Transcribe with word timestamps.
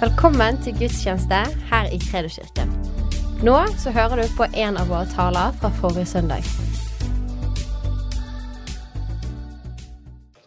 Velkommen 0.00 0.56
til 0.64 0.72
gudstjeneste 0.78 1.38
her 1.68 1.88
i 1.92 1.98
Kredoskirken. 2.00 2.70
Nå 3.44 3.56
så 3.76 3.90
hører 3.92 4.22
du 4.22 4.30
på 4.32 4.46
en 4.48 4.78
av 4.80 4.88
våre 4.88 5.04
taler 5.12 5.52
fra 5.60 5.68
forrige 5.76 6.08
søndag. 6.08 6.46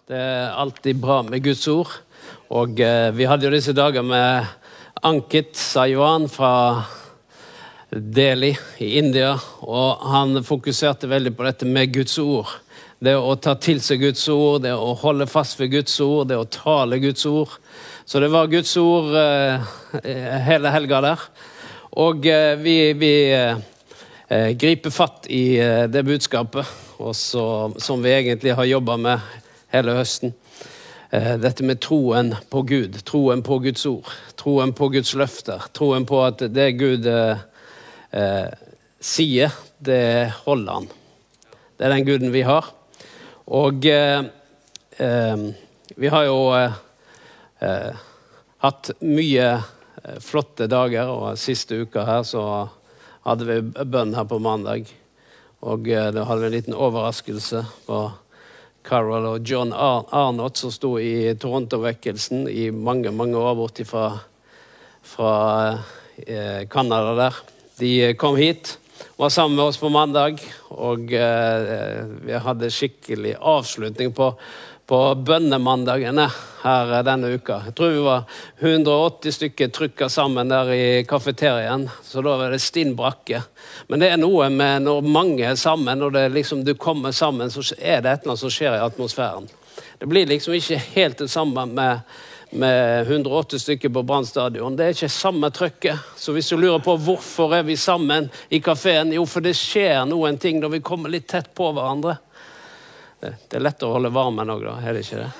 Det 0.09 0.17
er 0.17 0.57
alltid 0.57 0.97
bra 1.03 1.19
med 1.27 1.45
Guds 1.45 1.67
ord. 1.69 1.93
Og 2.49 2.81
eh, 2.81 3.11
vi 3.13 3.29
hadde 3.29 3.45
jo 3.45 3.53
disse 3.53 3.77
dager 3.77 4.01
med 4.01 4.49
Ankit 5.05 5.53
Sayuan 5.53 6.25
fra 6.33 6.55
Delhi 7.93 8.55
i 8.81 8.95
India. 9.03 9.35
Og 9.61 10.01
han 10.15 10.41
fokuserte 10.41 11.13
veldig 11.13 11.37
på 11.37 11.45
dette 11.45 11.69
med 11.69 11.93
Guds 11.93 12.17
ord. 12.17 12.49
Det 13.03 13.17
å 13.19 13.33
ta 13.35 13.57
til 13.59 13.81
seg 13.83 13.99
Guds 13.99 14.21
ord, 14.31 14.61
det 14.63 14.71
å 14.79 14.93
holde 15.01 15.25
fast 15.27 15.57
ved 15.59 15.73
Guds 15.73 15.97
ord, 15.99 16.29
det 16.29 16.37
å 16.39 16.47
tale 16.47 17.01
Guds 17.03 17.25
ord. 17.27 17.51
Så 18.07 18.21
det 18.23 18.29
var 18.31 18.47
Guds 18.47 18.71
ord 18.79 19.09
eh, 19.19 19.65
hele 20.45 20.69
helga 20.71 21.01
der. 21.03 21.25
Og 21.99 22.23
eh, 22.31 22.53
vi, 22.61 22.75
vi 22.95 23.09
eh, 23.35 23.57
eh 24.31 24.53
griper 24.55 24.93
fatt 24.95 25.27
i 25.27 25.57
eh, 25.59 25.83
det 25.91 26.05
budskapet 26.07 26.69
også, 27.03 27.73
som 27.83 27.99
vi 28.05 28.13
egentlig 28.13 28.53
har 28.55 28.69
jobba 28.69 28.95
med 28.95 29.25
hele 29.75 29.97
høsten. 29.97 30.31
Eh, 31.11 31.33
dette 31.43 31.65
med 31.67 31.81
troen 31.83 32.31
på 32.49 32.61
Gud, 32.69 33.01
troen 33.03 33.43
på 33.43 33.57
Guds 33.65 33.83
ord, 33.89 34.07
troen 34.39 34.71
på 34.71 34.87
Guds 34.93 35.11
løfter. 35.19 35.65
Troen 35.75 36.07
på 36.07 36.21
at 36.23 36.45
det 36.47 36.69
Gud 36.79 37.09
sier, 39.03 39.59
det 39.83 40.31
holder 40.45 40.79
han. 40.79 40.89
Det 41.75 41.89
er 41.89 41.95
den 41.97 42.07
guden 42.07 42.31
vi 42.31 42.45
har. 42.47 42.71
Og 43.53 43.85
eh, 43.85 44.23
eh, 44.97 45.43
vi 45.95 46.09
har 46.09 46.25
jo 46.25 46.39
eh, 46.57 46.73
eh 47.61 47.93
hatt 48.63 48.89
mye 49.03 49.47
eh, 49.51 50.19
flotte 50.23 50.65
dager, 50.71 51.11
og 51.11 51.37
siste 51.37 51.83
uka 51.83 52.05
her 52.07 52.23
så 52.25 52.43
hadde 53.27 53.45
vi 53.45 53.85
bønn 53.85 54.15
her 54.15 54.25
på 54.25 54.39
mandag. 54.41 54.89
Og 55.61 55.85
eh, 55.91 56.09
da 56.15 56.25
hadde 56.25 56.41
vi 56.41 56.49
en 56.49 56.55
liten 56.55 56.77
overraskelse 56.77 57.65
på 57.85 57.99
Carol 58.87 59.27
og 59.35 59.45
John 59.45 59.73
Ar 59.75 60.07
Arnott, 60.09 60.57
som 60.57 60.73
sto 60.73 60.95
i 60.97 61.35
Toronto-vekkelsen 61.37 62.47
i 62.49 62.71
mange, 62.71 63.11
mange 63.11 63.37
år 63.37 63.53
bort 63.59 63.83
fra, 63.85 64.07
fra 65.03 65.33
Canada 66.71 67.13
der. 67.19 67.37
De 67.79 67.93
kom 68.17 68.35
hit 68.39 68.79
var 69.15 69.29
sammen 69.29 69.55
med 69.55 69.65
oss 69.65 69.77
på 69.77 69.89
mandag, 69.89 70.41
og 70.69 71.13
eh, 71.13 72.03
vi 72.25 72.37
hadde 72.45 72.69
skikkelig 72.73 73.35
avslutning 73.39 74.13
på, 74.15 74.31
på 74.89 74.99
bønnemandagene 75.15 76.25
her 76.63 76.93
denne 77.05 77.31
uka. 77.35 77.59
Jeg 77.67 77.75
tror 77.77 77.93
vi 77.93 78.03
var 78.05 78.25
180 78.59 79.37
stykker 79.37 79.71
trykka 79.75 80.09
sammen 80.09 80.51
der 80.51 80.73
i 80.73 80.85
kafeteriaen, 81.07 81.87
så 82.03 82.23
da 82.25 82.37
var 82.41 82.53
det 82.53 82.61
stinn 82.63 82.95
brakke. 82.97 83.43
Men 83.87 84.03
det 84.03 84.11
er 84.13 84.21
noe 84.21 84.49
med 84.53 84.87
når 84.87 85.07
mange 85.07 85.47
er 85.51 85.59
sammen, 85.59 85.99
når 85.99 86.17
det 86.17 86.27
liksom, 86.39 86.65
du 86.65 86.73
kommer 86.73 87.15
sammen, 87.15 87.51
så 87.51 87.63
er 87.77 88.01
det 88.01 88.11
et 88.11 88.23
eller 88.23 88.33
annet 88.33 88.45
som 88.45 88.53
skjer 88.53 88.79
i 88.79 88.85
atmosfæren. 88.85 89.49
Det 89.99 90.09
blir 90.09 90.27
liksom 90.27 90.57
ikke 90.57 90.81
helt 90.97 91.21
det 91.21 91.31
samme 91.31 91.65
med 91.69 92.01
med 92.53 93.07
108 93.07 93.59
stykker 93.59 93.89
på 93.89 94.03
Brann 94.03 94.25
stadion. 94.25 94.75
Det 94.75 94.85
er 94.85 94.95
ikke 94.95 95.09
samme 95.09 95.49
trøkket. 95.53 96.11
Så 96.15 96.35
hvis 96.35 96.49
du 96.51 96.57
lurer 96.57 96.83
på 96.83 96.95
hvorfor 97.01 97.55
er 97.57 97.63
vi 97.65 97.77
sammen 97.79 98.29
i 98.53 98.59
kafeen, 98.61 99.13
jo, 99.15 99.25
for 99.25 99.45
det 99.45 99.55
skjer 99.57 100.05
noen 100.09 100.37
ting 100.37 100.61
når 100.61 100.75
vi 100.75 100.83
kommer 100.85 101.13
litt 101.13 101.27
tett 101.33 101.49
på 101.55 101.71
hverandre. 101.73 102.17
Det 103.23 103.57
er 103.57 103.63
lett 103.63 103.83
å 103.85 103.93
holde 103.95 104.11
varmen 104.13 104.51
òg, 104.53 104.65
da. 104.67 104.75
Er 104.83 104.93
det 104.93 105.05
ikke 105.05 105.23
det? 105.23 105.31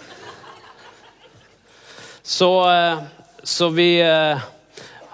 Så, 2.23 2.49
eh, 2.71 3.03
så 3.43 3.69
vi 3.75 3.87
eh, 4.01 4.45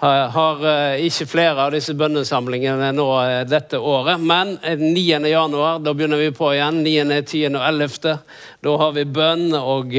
har 0.08 0.66
eh, 0.66 1.02
ikke 1.04 1.26
flere 1.28 1.66
av 1.66 1.74
disse 1.74 1.92
bønnesamlingene 1.94 2.88
nå 2.96 3.06
eh, 3.20 3.42
dette 3.48 3.78
året. 3.78 4.20
Men 4.20 4.54
9. 4.56 5.02
Eh, 5.18 5.28
januar, 5.28 5.78
da 5.84 5.92
begynner 5.94 6.16
vi 6.16 6.30
på 6.32 6.54
igjen. 6.54 6.80
9., 6.84 7.22
10. 7.28 7.58
og 7.58 7.66
11. 7.68 8.16
Da 8.64 8.76
har 8.80 8.96
vi 8.96 9.04
bønn 9.04 9.52
og 9.58 9.92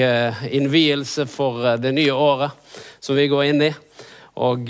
innvielse 0.49 1.27
for 1.29 1.77
det 1.77 1.93
nye 1.93 2.17
året 2.17 2.81
som 2.99 3.17
vi 3.17 3.27
går 3.29 3.45
inn 3.51 3.65
i. 3.67 3.71
Og 4.41 4.69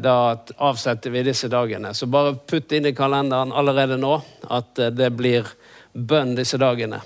da 0.00 0.16
avsetter 0.62 1.12
vi 1.12 1.24
disse 1.26 1.48
dagene. 1.50 1.90
Så 1.94 2.06
bare 2.06 2.36
putt 2.38 2.72
inn 2.72 2.86
i 2.88 2.94
kalenderen 2.96 3.52
allerede 3.52 3.98
nå 4.00 4.14
at 4.48 4.78
det 4.96 5.10
blir 5.18 5.48
bønn 5.92 6.36
disse 6.38 6.60
dagene. 6.60 7.02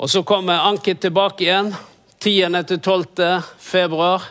Og 0.00 0.08
så 0.08 0.22
kommer 0.24 0.62
Anki 0.70 0.94
tilbake 0.94 1.44
igjen 1.44 1.72
10. 2.22 2.62
til 2.70 2.80
12. 2.80 3.42
februar. 3.58 4.30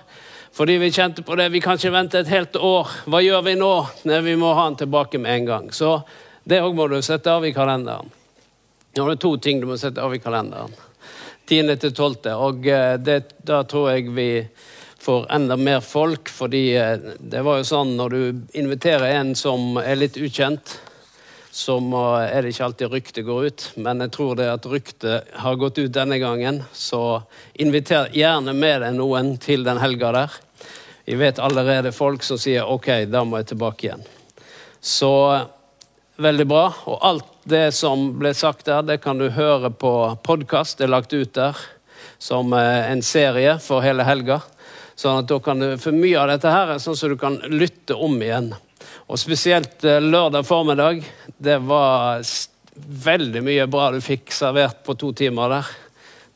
Fordi 0.54 0.78
vi 0.82 0.92
kjente 0.92 1.24
på 1.24 1.36
det. 1.36 1.50
Vi 1.54 1.62
kan 1.62 1.78
ikke 1.78 1.94
vente 1.94 2.20
et 2.20 2.32
helt 2.32 2.56
år. 2.56 2.90
Hva 3.06 3.22
gjør 3.24 3.46
vi 3.46 3.56
nå? 3.60 3.74
Nei, 4.10 4.22
vi 4.26 4.36
må 4.40 4.54
ha 4.58 4.66
den 4.70 4.80
tilbake 4.82 5.22
med 5.22 5.36
en 5.36 5.46
gang. 5.48 5.70
Så 5.72 6.00
det 6.44 6.62
òg 6.66 6.76
må 6.76 6.88
du 6.90 7.00
sette 7.06 7.32
av 7.32 7.46
i 7.46 7.54
kalenderen. 7.56 8.10
Nå 8.98 9.06
er 9.06 9.14
det 9.14 9.22
to 9.22 9.36
ting 9.38 9.62
du 9.62 9.70
må 9.70 9.78
sette 9.80 10.02
av 10.02 10.16
i 10.16 10.22
kalenderen. 10.24 10.74
10. 11.50 11.76
til 11.82 11.94
12. 11.94 12.30
Og 12.36 12.68
eh, 12.68 12.98
det, 13.02 13.22
da 13.46 13.64
tror 13.70 13.92
jeg 13.94 14.12
vi 14.14 14.30
får 15.00 15.30
enda 15.34 15.58
mer 15.58 15.80
folk, 15.86 16.30
fordi 16.30 16.64
eh, 16.78 16.98
det 17.20 17.42
var 17.46 17.62
jo 17.62 17.70
sånn 17.70 17.96
når 17.98 18.16
du 18.16 18.22
inviterer 18.60 19.16
en 19.22 19.34
som 19.38 19.80
er 19.82 19.98
litt 20.02 20.20
ukjent, 20.20 20.76
så 21.52 21.80
er 22.22 22.44
det 22.44 22.54
ikke 22.54 22.66
alltid 22.66 22.92
ryktet 22.94 23.26
går 23.26 23.46
ut. 23.46 23.64
Men 23.76 24.04
jeg 24.06 24.12
tror 24.16 24.36
det 24.38 24.50
at 24.52 24.68
ryktet 24.70 25.32
har 25.42 25.58
gått 25.60 25.80
ut 25.82 25.94
denne 25.94 26.20
gangen, 26.22 26.62
så 26.74 27.22
inviter 27.54 28.12
gjerne 28.14 28.54
med 28.54 28.84
deg 28.86 28.98
noen 28.98 29.36
til 29.42 29.66
den 29.66 29.82
helga 29.82 30.12
der. 30.16 30.38
Vi 31.10 31.18
vet 31.18 31.42
allerede 31.42 31.92
folk 31.92 32.24
som 32.24 32.38
sier 32.38 32.68
'OK, 32.70 33.10
da 33.10 33.24
må 33.24 33.38
jeg 33.42 33.48
tilbake 33.54 33.88
igjen'. 33.88 34.06
Så 34.82 35.48
veldig 36.20 36.46
bra. 36.48 36.74
Og 36.86 37.00
alt 37.02 37.26
det 37.50 37.72
som 37.76 38.12
ble 38.20 38.34
sagt 38.34 38.68
der, 38.70 38.84
det 38.86 39.02
kan 39.02 39.18
du 39.18 39.30
høre 39.30 39.72
på 39.72 39.94
podkast. 40.24 40.78
Det 40.78 40.88
er 40.88 40.96
lagt 40.96 41.14
ut 41.14 41.34
der 41.34 41.58
som 42.20 42.54
eh, 42.54 42.92
en 42.92 43.02
serie 43.02 43.58
for 43.64 43.82
hele 43.82 44.04
helga. 44.08 44.42
Sånn 45.00 45.22
at 45.22 45.30
da 45.32 45.40
kan 45.40 45.60
du, 45.64 45.78
For 45.80 45.96
mye 45.96 46.20
av 46.20 46.28
dette 46.34 46.52
her 46.52 46.74
er 46.74 46.82
sånn 46.84 46.98
som 47.00 47.14
du 47.14 47.18
kan 47.20 47.40
lytte 47.48 47.96
om 47.96 48.20
igjen. 48.22 48.52
Og 49.10 49.20
spesielt 49.20 49.84
eh, 49.84 50.02
lørdag 50.02 50.46
formiddag. 50.48 51.04
Det 51.38 51.58
var 51.66 52.24
veldig 53.06 53.44
mye 53.44 53.68
bra 53.72 53.90
du 53.92 54.00
fikk 54.04 54.34
servert 54.36 54.84
på 54.86 54.96
to 55.00 55.12
timer 55.14 55.56
der. 55.58 55.74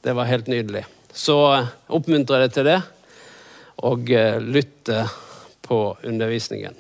Det 0.04 0.16
var 0.18 0.30
helt 0.30 0.50
nydelig. 0.52 0.86
Så 1.14 1.38
eh, 1.54 1.72
oppmuntrer 1.94 2.44
jeg 2.44 2.50
deg 2.50 2.58
til 2.58 2.70
det 2.72 2.82
og 3.84 4.10
lytter 4.10 4.40
lytte 4.84 5.00
på 5.68 5.98
undervisningen. 6.04 6.76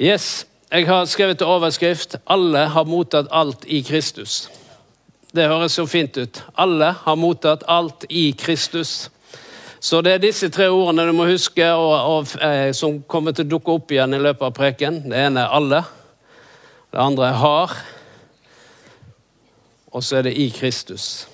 Yes, 0.00 0.46
jeg 0.70 0.86
har 0.86 1.04
skrevet 1.04 1.38
til 1.38 1.46
overskrift 1.46 2.16
'Alle 2.26 2.68
har 2.70 2.84
mottatt 2.84 3.26
alt 3.30 3.64
i 3.66 3.82
Kristus'. 3.82 4.48
Det 5.34 5.48
høres 5.48 5.72
så 5.72 5.86
fint 5.86 6.16
ut. 6.16 6.42
Alle 6.56 6.94
har 7.04 7.16
mottatt 7.16 7.62
alt 7.68 8.04
i 8.08 8.32
Kristus. 8.38 9.10
Så 9.80 10.00
det 10.02 10.12
er 10.12 10.22
disse 10.22 10.48
tre 10.50 10.66
ordene 10.70 11.06
du 11.06 11.12
må 11.14 11.28
huske, 11.28 11.66
og, 11.70 11.94
og, 11.94 12.32
eh, 12.42 12.72
som 12.74 12.98
kommer 13.06 13.32
til 13.32 13.46
å 13.46 13.52
dukke 13.54 13.76
opp 13.78 13.94
igjen 13.94 14.16
i 14.16 14.22
løpet 14.22 14.48
av 14.48 14.56
preken. 14.56 15.02
Det 15.06 15.16
ene 15.26 15.44
er 15.44 15.54
'alle'. 15.54 15.84
Det 16.92 17.00
andre 17.00 17.28
er 17.28 17.38
'har'. 17.38 17.76
Og 19.92 20.04
så 20.04 20.16
er 20.16 20.22
det 20.22 20.38
'i 20.38 20.48
Kristus'. 20.50 21.26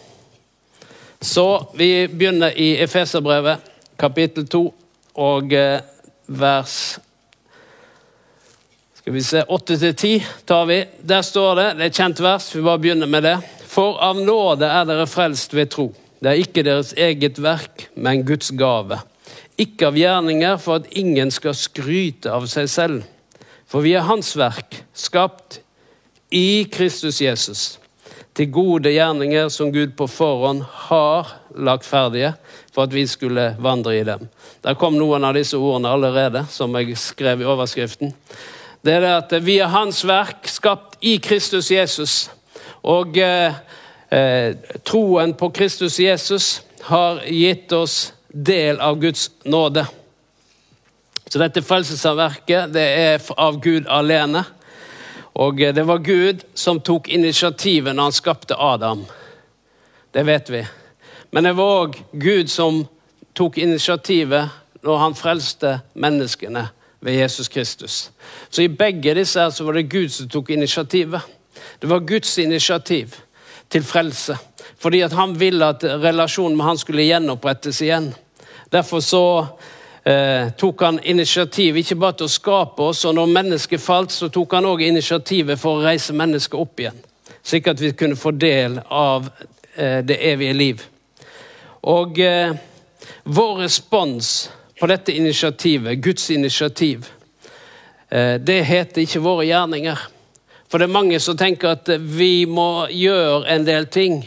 Så 1.21 1.67
vi 1.75 2.07
begynner 2.07 2.53
i 2.57 2.77
Efeserbrevet 2.83 3.59
kapittel 3.99 4.47
2 4.47 4.75
og 5.15 5.53
eh, 5.53 5.81
vers 6.27 6.99
Skal 8.95 9.13
vi 9.13 9.23
se 9.23 9.43
8-10 9.43 10.23
tar 10.47 10.65
vi. 10.65 10.85
Der 11.03 11.23
står 11.23 11.55
det, 11.55 11.77
det 11.77 11.83
er 11.83 11.87
et 11.87 11.97
kjent 11.97 12.21
vers, 12.21 12.57
vi 12.57 12.63
bare 12.63 12.79
begynner 12.79 13.07
med 13.07 13.23
det. 13.23 13.39
For 13.69 13.99
av 14.01 14.17
nåde 14.17 14.65
er 14.65 14.85
dere 14.85 15.07
frelst 15.07 15.55
ved 15.55 15.67
tro. 15.71 15.95
Det 16.25 16.31
er 16.31 16.41
ikke 16.41 16.65
deres 16.65 16.95
eget 16.97 17.37
verk, 17.45 17.91
men 18.01 18.23
Guds 18.25 18.49
gave. 18.57 18.97
Ikke 19.61 19.91
av 19.91 19.99
gjerninger 20.01 20.57
for 20.57 20.81
at 20.81 20.89
ingen 20.97 21.29
skal 21.29 21.53
skryte 21.53 22.33
av 22.33 22.47
seg 22.49 22.71
selv. 22.73 23.03
For 23.69 23.85
vi 23.85 23.93
er 23.93 24.07
Hans 24.09 24.33
verk, 24.41 24.79
skapt 24.97 25.61
i 26.33 26.65
Kristus 26.73 27.21
Jesus 27.21 27.75
til 28.35 28.49
gode 28.51 28.91
gjerninger 28.91 29.51
som 29.53 29.69
Gud 29.75 29.93
på 29.99 30.09
forhånd 30.11 30.65
har 30.89 31.37
lagt 31.55 31.87
ferdige 31.87 32.33
for 32.73 32.89
at 32.89 32.95
vi 32.97 33.05
skulle 33.07 33.53
vandre 33.63 33.95
i 33.99 34.07
dem. 34.07 34.25
Der 34.65 34.81
kom 34.81 34.97
noen 34.99 35.29
av 35.29 35.37
disse 35.37 35.61
ordene 35.61 35.93
allerede, 35.93 36.47
som 36.51 36.75
jeg 36.81 36.97
skrev 36.99 37.45
i 37.45 37.51
overskriften. 37.53 38.15
Det 38.85 38.97
er 38.97 39.05
det 39.05 39.13
at 39.21 39.37
vi 39.45 39.61
er 39.63 39.71
Hans 39.73 40.03
verk, 40.09 40.49
skapt 40.51 40.99
i 41.05 41.19
Kristus 41.23 41.71
Jesus. 41.71 42.17
Og 42.83 43.17
eh, 43.21 43.55
eh, 44.15 44.57
troen 44.83 45.35
på 45.35 45.51
Kristus 45.51 45.99
Jesus 46.01 46.63
har 46.81 47.21
gitt 47.27 47.73
oss 47.73 48.13
del 48.29 48.81
av 48.81 48.99
Guds 49.01 49.31
nåde. 49.45 49.87
Så 51.27 51.39
dette 51.39 51.63
frelsesverket 51.63 52.73
det 52.75 52.85
er 52.85 53.23
av 53.37 53.59
Gud 53.63 53.89
alene. 53.91 54.45
Og 55.35 55.63
eh, 55.63 55.75
det 55.75 55.87
var 55.89 55.99
Gud 55.99 56.45
som 56.55 56.81
tok 56.81 57.09
initiativet 57.09 57.95
når 57.95 58.11
han 58.11 58.19
skapte 58.21 58.59
Adam. 58.59 59.05
Det 60.15 60.23
vet 60.23 60.51
vi. 60.51 60.63
Men 61.31 61.49
det 61.49 61.57
var 61.59 61.81
òg 61.81 61.99
Gud 62.13 62.51
som 62.51 62.85
tok 63.35 63.59
initiativet 63.59 64.53
når 64.85 65.01
han 65.01 65.17
frelste 65.19 65.79
menneskene 65.99 66.69
ved 67.05 67.19
Jesus 67.19 67.49
Kristus. 67.49 68.11
Så 68.51 68.63
i 68.63 68.71
begge 68.71 69.15
disse 69.17 69.41
her 69.41 69.51
så 69.51 69.65
var 69.67 69.75
det 69.75 69.89
Gud 69.91 70.13
som 70.15 70.29
tok 70.31 70.53
initiativet. 70.55 71.21
Det 71.83 71.91
var 71.91 72.07
Guds 72.07 72.39
initiativ 72.39 73.17
til 73.69 73.85
frelse. 73.85 74.37
Fordi 74.79 75.01
at 75.05 75.13
han 75.13 75.35
ville 75.41 75.67
at 75.67 75.85
relasjonen 75.85 76.57
med 76.57 76.67
han 76.67 76.79
skulle 76.79 77.07
gjenopprettes 77.07 77.81
igjen. 77.83 78.11
Derfor 78.73 79.01
så 79.01 79.25
eh, 80.05 80.51
tok 80.59 80.83
han 80.83 81.01
initiativ 81.03 81.77
ikke 81.81 81.99
bare 82.01 82.19
til 82.19 82.29
å 82.29 82.35
skape 82.35 82.91
oss, 82.91 83.05
og 83.05 83.15
når 83.17 83.33
mennesket 83.33 83.83
falt, 83.83 84.13
så 84.13 84.29
tok 84.33 84.57
han 84.57 84.69
òg 84.69 84.85
initiativet 84.87 85.61
for 85.61 85.79
å 85.79 85.87
reise 85.87 86.17
mennesket 86.17 86.59
opp 86.61 86.81
igjen. 86.81 87.01
Slik 87.45 87.69
at 87.69 87.81
vi 87.81 87.93
kunne 87.93 88.17
få 88.17 88.33
del 88.37 88.81
av 88.89 89.29
eh, 89.77 90.01
det 90.05 90.21
evige 90.33 90.57
liv. 90.57 90.85
Og 91.85 92.19
eh, 92.19 92.55
vår 93.25 93.55
respons 93.65 94.51
på 94.81 94.89
dette 94.89 95.13
initiativet, 95.13 95.99
Guds 95.99 96.31
initiativ, 96.31 97.11
eh, 98.09 98.41
det 98.41 98.63
heter 98.65 99.05
ikke 99.05 99.23
våre 99.25 99.47
gjerninger. 99.49 100.09
For 100.69 100.79
det 100.79 100.89
er 100.89 100.97
mange 100.97 101.21
som 101.21 101.37
tenker 101.39 101.77
at 101.77 101.91
vi 101.99 102.47
må 102.51 102.87
gjøre 102.91 103.45
en 103.55 103.67
del 103.67 103.87
ting. 103.87 104.23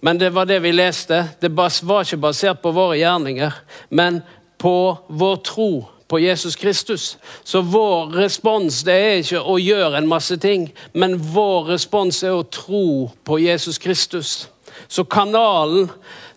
Men 0.00 0.18
det 0.18 0.32
var 0.34 0.48
det 0.48 0.62
vi 0.64 0.72
leste. 0.72 1.24
Det 1.40 1.52
var 1.56 2.04
ikke 2.04 2.16
basert 2.16 2.62
på 2.62 2.72
våre 2.72 2.98
gjerninger, 2.98 3.52
men 3.90 4.22
på 4.58 4.76
vår 5.08 5.36
tro 5.44 5.72
på 6.10 6.18
Jesus 6.18 6.56
Kristus. 6.56 7.18
Så 7.44 7.60
vår 7.60 8.06
respons 8.06 8.82
det 8.82 8.94
er 8.94 9.20
ikke 9.20 9.42
å 9.46 9.58
gjøre 9.62 10.00
en 10.00 10.08
masse 10.10 10.36
ting, 10.42 10.66
men 10.92 11.14
vår 11.22 11.70
respons 11.76 12.22
er 12.26 12.34
å 12.34 12.48
tro 12.50 13.10
på 13.24 13.38
Jesus 13.38 13.78
Kristus. 13.78 14.48
Så 14.88 15.04
kanalen 15.04 15.90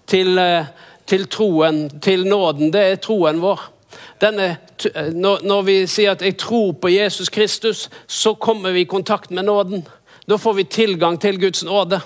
til, 0.06 0.38
eh, 0.38 0.66
til 1.06 1.26
troen, 1.26 1.90
til 2.02 2.28
nåden, 2.28 2.72
det 2.72 2.82
er 2.82 3.02
troen 3.02 3.42
vår. 3.42 3.73
Denne, 4.24 4.58
når 5.44 5.62
vi 5.62 5.88
sier 5.88 6.12
at 6.12 6.22
'jeg 6.22 6.38
tror 6.38 6.72
på 6.72 6.88
Jesus 6.88 7.30
Kristus', 7.30 7.90
så 8.08 8.34
kommer 8.34 8.72
vi 8.72 8.80
i 8.80 8.84
kontakt 8.84 9.32
med 9.32 9.44
nåden. 9.44 9.88
Da 10.30 10.36
får 10.36 10.54
vi 10.54 10.64
tilgang 10.64 11.22
til 11.22 11.40
Guds 11.40 11.64
nåde. 11.64 12.02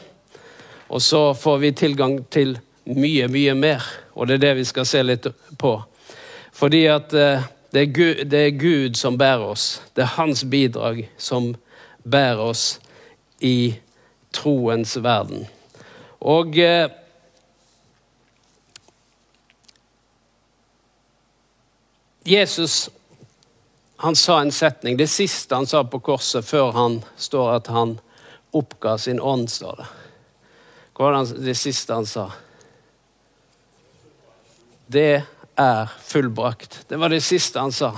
Og 0.89 1.01
så 1.01 1.33
får 1.33 1.57
vi 1.57 1.71
tilgang 1.71 2.29
til 2.29 2.59
mye, 2.85 3.27
mye 3.27 3.53
mer. 3.53 3.83
Og 4.15 4.27
det 4.27 4.33
er 4.33 4.37
det 4.37 4.55
vi 4.55 4.63
skal 4.63 4.85
se 4.85 5.03
litt 5.03 5.27
på. 5.59 5.83
Fordi 6.53 6.85
at 6.85 7.13
eh, 7.13 7.43
det 7.73 7.81
er 7.81 7.93
Gud, 7.93 8.25
det 8.25 8.39
er 8.47 8.59
Gud 8.59 8.95
som 8.95 9.17
bærer 9.17 9.43
oss. 9.51 9.81
Det 9.95 10.01
er 10.01 10.15
hans 10.17 10.45
bidrag 10.49 11.09
som 11.17 11.55
bærer 12.11 12.37
oss 12.37 12.79
i 13.39 13.75
troens 14.33 14.97
verden. 15.03 15.47
Og 16.19 16.57
Jesus 22.27 22.89
han 23.97 24.15
sa 24.15 24.41
en 24.41 24.51
setning, 24.51 24.97
det 24.97 25.07
siste 25.07 25.55
han 25.55 25.67
sa 25.67 25.83
på 25.87 25.99
korset 26.03 26.45
før 26.45 26.73
han 26.75 26.99
står 27.17 27.53
at 27.55 27.69
han 27.73 27.95
oppga 28.51 28.97
sin 28.97 29.21
ånd. 29.21 29.49
står 29.49 29.79
det. 29.79 29.87
Hva 30.93 31.07
var 31.07 31.25
det, 31.25 31.55
siste 31.55 31.93
han 31.93 32.05
sa? 32.05 32.27
Det 34.87 35.23
er 35.55 35.95
fullbrakt. 36.03 36.83
Det 36.87 36.99
var 36.99 37.09
det 37.09 37.23
siste 37.25 37.63
han 37.63 37.71
sa. 37.71 37.93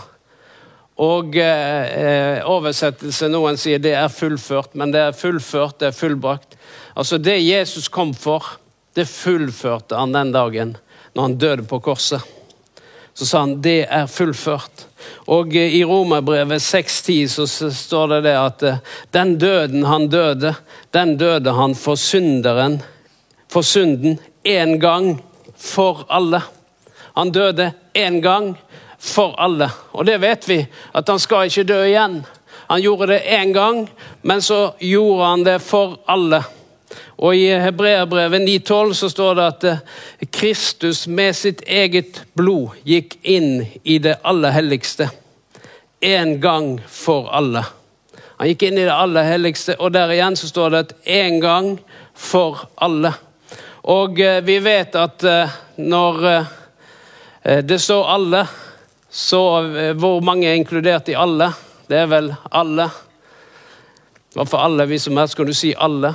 Og 1.00 1.36
eh, 1.36 2.40
oversettelse 2.46 3.28
noen 3.32 3.60
sier 3.60 3.80
det 3.82 3.96
er 3.98 4.12
fullført, 4.12 4.76
men 4.76 4.92
det 4.96 5.04
er 5.10 5.16
fullført, 5.16 5.80
det 5.80 5.92
er 5.92 6.00
fullbrakt. 6.00 6.58
Altså 6.96 7.18
Det 7.18 7.40
Jesus 7.40 7.90
kom 7.90 8.14
for, 8.14 8.46
det 8.96 9.08
fullførte 9.10 10.00
han 10.00 10.16
den 10.16 10.36
dagen 10.36 10.78
når 11.16 11.24
han 11.24 11.40
døde 11.40 11.68
på 11.68 11.80
korset 11.84 12.39
så 13.14 13.26
sa 13.26 13.40
han 13.44 13.58
det 13.62 13.84
er 13.90 14.08
fullført. 14.08 14.86
Og 15.32 15.56
eh, 15.56 15.76
i 15.80 15.84
Romerbrevet 15.86 16.62
6,10 16.62 17.28
så 17.28 17.72
står 17.74 18.14
det 18.14 18.22
det 18.30 18.36
at 18.40 18.64
eh, 18.64 18.80
den 19.16 19.36
døden 19.42 19.86
han 19.90 20.08
døde, 20.12 20.54
den 20.96 21.18
døde 21.18 21.54
han 21.56 21.76
for 21.76 22.00
synderen, 22.00 22.80
for 23.50 23.66
synden, 23.66 24.20
én 24.44 24.78
gang 24.80 25.18
for 25.58 26.06
alle. 26.10 26.42
Han 27.16 27.32
døde 27.32 27.72
én 27.94 28.22
gang 28.22 28.54
for 29.00 29.36
alle. 29.38 29.70
Og 29.92 30.06
det 30.06 30.20
vet 30.22 30.48
vi, 30.48 30.60
at 30.94 31.08
han 31.08 31.20
skal 31.20 31.50
ikke 31.50 31.68
dø 31.68 31.82
igjen. 31.88 32.22
Han 32.70 32.82
gjorde 32.82 33.14
det 33.14 33.24
én 33.26 33.54
gang, 33.54 33.88
men 34.22 34.42
så 34.42 34.74
gjorde 34.80 35.26
han 35.26 35.44
det 35.44 35.60
for 35.66 35.98
alle. 36.08 36.44
Og 37.20 37.36
I 37.36 37.50
Hebreabrevet 37.60 38.42
9,12 38.42 38.94
så 38.96 39.10
står 39.12 39.34
det 39.36 39.48
at 39.48 39.66
eh, 39.68 39.80
Kristus 40.32 41.04
med 41.08 41.36
sitt 41.36 41.66
eget 41.68 42.22
blod 42.40 42.78
gikk 42.88 43.18
inn 43.28 43.66
i 43.84 43.98
det 44.00 44.16
aller 44.24 44.56
helligste. 44.56 45.10
En 46.00 46.38
gang 46.40 46.78
for 46.88 47.28
alle. 47.36 47.66
Han 48.40 48.48
gikk 48.48 48.70
inn 48.70 48.80
i 48.80 48.86
det 48.88 48.96
aller 48.96 49.28
helligste, 49.28 49.76
og 49.84 49.92
der 49.92 50.14
igjen 50.16 50.40
så 50.40 50.48
står 50.48 50.72
det 50.72 50.82
at 50.86 50.96
en 51.20 51.42
gang 51.44 51.68
for 52.16 52.64
alle. 52.80 53.12
Og 53.92 54.24
eh, 54.24 54.40
vi 54.48 54.56
vet 54.64 54.96
at 54.96 55.28
eh, 55.28 55.60
når 55.84 56.24
det 57.64 57.78
står 57.80 58.10
alle, 58.12 58.42
så 59.10 59.40
hvor 59.98 60.20
mange 60.22 60.50
er 60.50 60.58
inkludert 60.60 61.08
i 61.10 61.16
alle? 61.18 61.48
Det 61.88 61.98
er 61.98 62.10
vel 62.12 62.28
alle. 62.52 62.90
Hva 64.36 64.46
for 64.46 64.60
alle 64.60 64.86
vi 64.92 65.00
som 65.02 65.18
helst, 65.18 65.38
kan 65.40 65.48
du 65.48 65.56
si 65.56 65.72
alle? 65.74 66.12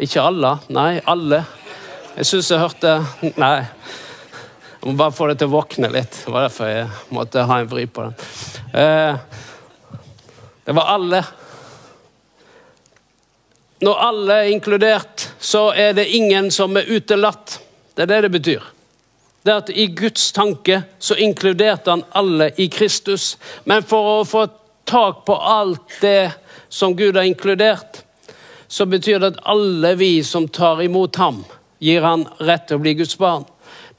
Ikke 0.00 0.22
alle. 0.24 0.56
Nei, 0.72 1.00
alle. 1.04 1.42
Jeg 2.16 2.28
syns 2.28 2.50
jeg 2.52 2.60
hørte 2.60 2.96
Nei. 3.40 3.58
Jeg 4.82 4.90
må 4.90 4.96
bare 4.98 5.14
få 5.14 5.28
det 5.30 5.36
til 5.38 5.50
å 5.50 5.54
våkne 5.58 5.92
litt. 5.92 6.16
Det 6.24 6.32
var 6.32 6.48
derfor 6.48 6.70
jeg 6.70 6.86
måtte 7.14 7.44
ha 7.46 7.58
en 7.60 7.68
vri 7.70 7.84
på 7.86 8.08
den. 8.08 8.16
Eh, 8.74 9.20
det 10.66 10.74
var 10.74 10.90
alle. 10.96 11.20
Når 13.82 14.00
alle 14.08 14.38
er 14.40 14.50
inkludert, 14.50 15.28
så 15.38 15.68
er 15.78 15.94
det 15.94 16.08
ingen 16.16 16.50
som 16.50 16.74
er 16.78 16.90
utelatt. 16.90 17.60
Det 17.94 18.06
er 18.06 18.10
det 18.10 18.20
det 18.26 18.32
betyr. 18.34 18.66
Det 19.42 19.52
er 19.52 19.62
at 19.62 19.70
I 19.70 19.86
Guds 19.94 20.28
tanke 20.34 20.82
så 21.02 21.14
inkluderte 21.18 21.90
han 21.90 22.04
alle 22.10 22.50
i 22.62 22.68
Kristus. 22.72 23.36
Men 23.64 23.86
for 23.86 24.16
å 24.16 24.26
få 24.26 24.46
tak 24.88 25.24
på 25.26 25.36
alt 25.36 26.00
det 26.02 26.32
som 26.72 26.96
Gud 26.98 27.18
har 27.18 27.26
inkludert, 27.28 28.02
så 28.72 28.86
betyr 28.86 29.18
det 29.20 29.34
at 29.34 29.40
alle 29.52 29.90
vi 30.00 30.22
som 30.24 30.46
tar 30.48 30.80
imot 30.82 31.16
ham, 31.20 31.42
gir 31.78 32.00
han 32.00 32.22
rett 32.40 32.64
til 32.70 32.78
å 32.78 32.80
bli 32.80 32.94
Guds 32.96 33.18
barn. 33.20 33.42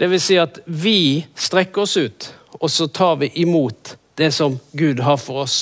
Det 0.01 0.07
vil 0.09 0.21
si 0.21 0.39
at 0.41 0.55
vi 0.65 1.21
strekker 1.37 1.83
oss 1.83 1.93
ut, 2.01 2.25
og 2.57 2.71
så 2.73 2.87
tar 2.89 3.19
vi 3.21 3.29
imot 3.43 3.91
det 4.17 4.31
som 4.33 4.55
Gud 4.71 5.03
har 5.05 5.19
for 5.21 5.43
oss. 5.43 5.57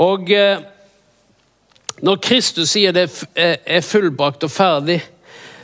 Og 0.00 0.32
eh, 0.32 0.62
når 2.00 2.20
Kristus 2.24 2.72
sier 2.72 2.96
det 2.96 3.10
er 3.36 3.84
fullbrakt 3.84 4.46
og 4.48 4.54
ferdig, 4.54 5.02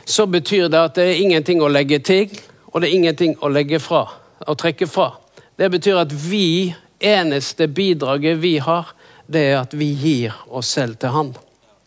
så 0.05 0.27
betyr 0.29 0.67
det 0.69 0.83
at 0.83 0.99
det 0.99 1.07
er 1.07 1.23
ingenting 1.23 1.63
å 1.65 1.71
legge 1.71 1.97
til, 2.05 2.29
og 2.69 2.83
det 2.83 2.91
er 2.91 2.99
ingenting 2.99 3.33
å 3.41 3.49
legge 3.49 3.81
fra, 3.81 4.03
å 4.45 4.53
trekke 4.53 4.85
fra. 4.85 5.15
Det 5.57 5.71
betyr 5.73 6.03
at 6.03 6.13
vi, 6.13 6.75
eneste 7.01 7.65
bidraget 7.73 8.37
vi 8.37 8.59
har, 8.61 8.93
det 9.25 9.47
er 9.49 9.59
at 9.63 9.73
vi 9.73 9.89
gir 9.97 10.37
oss 10.45 10.69
selv 10.77 11.01
til 11.01 11.15
Han. 11.15 11.33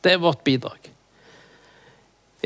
Det 0.01 0.13
er 0.15 0.23
vårt 0.23 0.45
bidrag. 0.45 0.91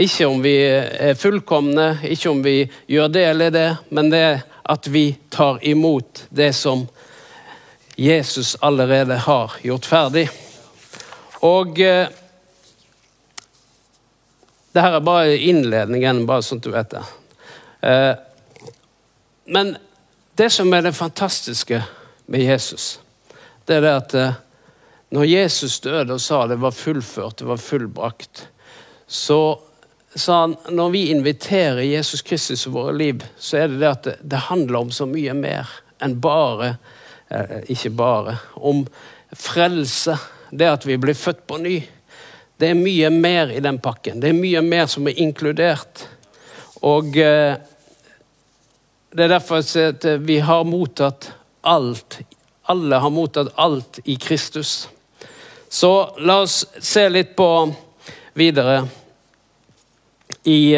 Ikke 0.02 0.26
om 0.26 0.40
vi 0.40 0.54
er 0.64 1.18
fullkomne, 1.20 1.98
ikke 2.08 2.30
om 2.30 2.40
vi 2.44 2.56
gjør 2.88 3.10
det 3.12 3.24
eller 3.28 3.52
det, 3.52 3.68
men 3.92 4.08
det 4.12 4.22
er 4.24 4.40
at 4.62 4.86
vi 4.88 5.10
tar 5.28 5.58
imot 5.66 6.26
det 6.30 6.52
som 6.56 6.86
Jesus 7.96 8.56
allerede 8.60 9.18
har 9.26 9.52
gjort 9.62 9.86
ferdig. 9.86 10.28
Og 11.42 11.80
eh, 11.80 12.08
det 14.72 14.80
her 14.80 14.96
er 14.96 15.04
bare 15.04 15.36
innledningen, 15.36 16.24
bare 16.26 16.44
sånn 16.46 16.62
at 16.62 16.64
du 16.64 16.72
vet 16.72 16.94
det. 16.94 17.02
Eh, 17.84 18.14
men 19.52 19.74
det 20.40 20.48
som 20.54 20.72
er 20.72 20.86
det 20.86 20.94
fantastiske 20.96 21.82
med 22.32 22.46
Jesus, 22.46 22.94
det 23.66 23.76
er 23.76 23.84
det 23.84 23.92
at 23.98 24.16
eh, 24.16 24.40
når 25.12 25.28
Jesus 25.28 25.80
døde 25.84 26.16
og 26.16 26.22
sa 26.24 26.46
det 26.48 26.56
var 26.62 26.72
fullført, 26.72 27.38
det 27.38 27.48
var 27.48 27.60
fullbrakt, 27.60 28.46
så 29.06 29.60
sa 30.14 30.38
han 30.40 30.54
når 30.72 30.90
vi 30.94 31.02
inviterer 31.12 31.82
Jesus 31.84 32.22
Kristus 32.24 32.66
i 32.66 32.72
våre 32.72 32.94
liv, 32.96 33.24
så 33.36 33.60
er 33.60 33.68
det 33.68 33.80
det 33.82 33.90
at 33.90 34.06
det, 34.06 34.14
det 34.22 34.46
handler 34.48 34.86
om 34.86 34.92
så 34.92 35.04
mye 35.08 35.34
mer 35.36 35.68
enn 36.02 36.16
bare 36.20 36.76
eh, 37.28 37.60
Ikke 37.72 37.92
bare. 37.96 38.38
Om 38.54 38.86
frelse. 39.32 40.16
Det 40.50 40.68
at 40.68 40.86
vi 40.86 40.98
blir 41.00 41.16
født 41.16 41.46
på 41.48 41.56
ny. 41.62 41.78
Det 42.60 42.72
er 42.72 42.76
mye 42.76 43.08
mer 43.10 43.52
i 43.52 43.60
den 43.64 43.78
pakken. 43.80 44.20
Det 44.20 44.32
er 44.32 44.36
mye 44.36 44.60
mer 44.64 44.88
som 44.90 45.06
er 45.08 45.20
inkludert. 45.20 46.06
Og 46.82 47.16
eh, 47.16 47.56
det 49.12 49.24
er 49.24 49.32
derfor 49.32 49.60
at 49.60 50.08
vi 50.24 50.40
har 50.44 50.64
mottatt 50.68 51.30
alt. 51.60 52.20
Alle 52.68 53.00
har 53.00 53.12
mottatt 53.12 53.52
alt 53.60 54.00
i 54.04 54.16
Kristus. 54.20 54.88
Så 55.72 56.14
la 56.18 56.40
oss 56.44 56.66
se 56.84 57.08
litt 57.08 57.30
på 57.36 57.46
videre 58.36 58.82
i 60.44 60.76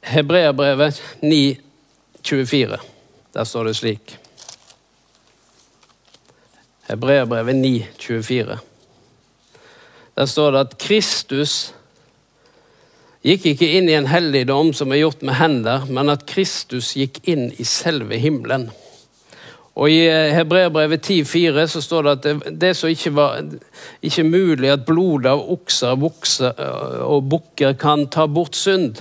Hebreabrevet 0.00 1.02
9,24. 1.20 2.80
Der 3.36 3.44
står 3.44 3.68
det 3.68 3.74
slik. 3.74 4.16
Hebreabrevet 6.88 7.60
9,24. 7.60 8.58
Der 10.14 10.26
står 10.26 10.52
det 10.56 10.66
at 10.70 10.78
Kristus 10.80 11.74
gikk 13.20 13.52
ikke 13.52 13.74
inn 13.76 13.92
i 13.92 14.00
en 14.00 14.08
helligdom 14.08 14.72
som 14.72 14.88
er 14.88 15.04
gjort 15.04 15.20
med 15.20 15.36
hender, 15.36 15.84
men 15.84 16.16
at 16.16 16.24
Kristus 16.32 16.94
gikk 16.96 17.20
inn 17.28 17.50
i 17.60 17.68
selve 17.68 18.16
himmelen. 18.16 18.70
Og 19.74 19.88
I 19.88 20.00
Hebreabrevet 20.36 21.06
10,4 21.08 21.66
så 21.66 21.80
står 21.80 22.02
det 22.02 22.12
at 22.12 22.26
det, 22.26 22.52
det 22.60 22.72
som 22.76 22.90
ikke 22.92 23.14
var 23.16 23.38
ikke 24.04 24.24
mulig 24.28 24.68
at 24.68 24.84
blodet 24.84 25.30
av 25.32 25.46
okser 25.54 25.96
vokser, 25.96 26.60
og 27.00 27.30
bukker 27.32 27.78
kan 27.80 28.04
ta 28.12 28.26
bort 28.28 28.58
synd. 28.58 29.00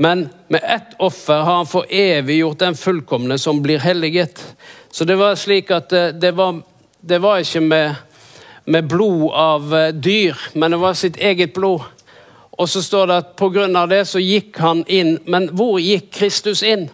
Men 0.00 0.28
med 0.48 0.64
ett 0.64 0.96
offer 1.02 1.42
har 1.42 1.60
han 1.60 1.68
for 1.68 1.84
evig 1.90 2.38
gjort 2.38 2.62
den 2.62 2.78
fullkomne 2.78 3.38
som 3.38 3.60
blir 3.62 3.82
helliget. 3.82 4.40
Så 4.90 5.04
det 5.04 5.18
var 5.20 5.36
slik 5.36 5.70
at 5.74 5.92
det 6.20 6.32
var, 6.38 6.62
det 7.00 7.18
var 7.18 7.42
ikke 7.42 7.60
med, 7.60 7.94
med 8.64 8.88
blod 8.88 9.32
av 9.34 9.74
dyr, 9.92 10.38
men 10.54 10.70
det 10.70 10.80
var 10.80 10.96
sitt 10.96 11.18
eget 11.18 11.52
blod. 11.52 11.82
Og 12.58 12.68
så 12.68 12.82
står 12.82 13.06
det 13.06 13.16
at 13.16 13.34
pga. 13.36 13.86
det 13.86 14.04
så 14.08 14.18
gikk 14.18 14.56
han 14.58 14.84
inn. 14.86 15.18
Men 15.26 15.48
hvor 15.54 15.78
gikk 15.78 16.10
Kristus 16.14 16.62
inn? 16.62 16.88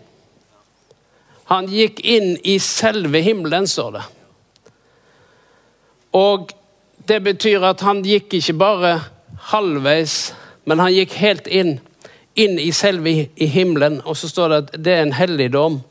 Han 1.44 1.66
gikk 1.68 2.00
inn 2.00 2.38
i 2.42 2.58
selve 2.58 3.20
himmelen, 3.20 3.68
står 3.68 3.92
det. 3.92 4.02
Og 6.16 6.52
det 7.04 7.20
betyr 7.20 7.64
at 7.68 7.82
han 7.84 8.00
gikk 8.06 8.38
ikke 8.38 8.56
bare 8.56 8.92
halvveis, 9.50 10.32
men 10.64 10.80
han 10.80 10.94
gikk 10.94 11.18
helt 11.20 11.50
inn. 11.50 11.76
Inn 12.34 12.56
i 12.58 12.70
selve 12.74 13.12
i 13.36 13.46
himmelen. 13.46 14.00
Og 14.04 14.16
så 14.16 14.30
står 14.30 14.48
det 14.48 14.60
at 14.62 14.72
det 14.86 14.94
er 14.94 15.02
en 15.04 15.14
helligdom. 15.14 15.82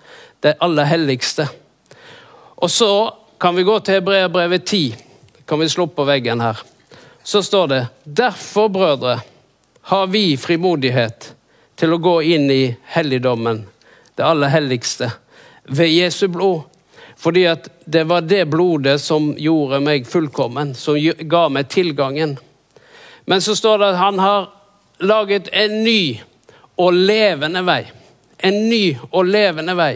Det 0.44 0.58
aller 0.60 0.90
helligste. 0.90 1.46
Og 2.56 2.72
så 2.72 3.14
kan 3.40 3.56
vi 3.56 3.64
gå 3.64 3.78
til 3.80 4.00
Hebreabrevet 4.00 4.66
10. 4.66 4.96
Kan 5.48 5.62
vi 5.62 5.70
slå 5.70 5.86
på 5.88 6.04
veggen 6.08 6.42
her. 6.42 6.60
Så 7.24 7.44
står 7.44 7.68
det 7.68 7.82
Derfor, 8.04 8.68
brødre, 8.68 9.20
har 9.82 10.08
vi 10.08 10.38
frimodighet 10.38 11.34
til 11.76 11.94
å 11.94 12.02
gå 12.02 12.22
inn 12.36 12.50
i 12.52 12.76
helligdommen, 12.96 13.66
det 14.16 14.24
aller 14.24 14.52
helligste 14.52 15.12
ved 15.64 15.88
Jesu 15.88 16.28
blod. 16.28 16.62
Fordi 17.18 17.46
at 17.48 17.70
det 17.86 18.04
var 18.04 18.22
det 18.22 18.46
blodet 18.52 18.98
som 19.02 19.34
gjorde 19.38 19.80
meg 19.80 20.08
fullkommen, 20.10 20.74
som 20.76 20.98
ga 21.30 21.46
meg 21.50 21.70
tilgangen. 21.72 22.38
Men 23.26 23.42
så 23.42 23.56
står 23.56 23.78
det 23.80 23.92
at 23.94 24.02
han 24.02 24.20
har 24.20 24.50
laget 25.00 25.48
en 25.54 25.84
ny 25.84 26.20
og 26.76 26.94
levende 26.94 27.64
vei. 27.64 27.84
En 28.44 28.58
ny 28.70 28.98
og 29.12 29.30
levende 29.30 29.76
vei. 29.78 29.94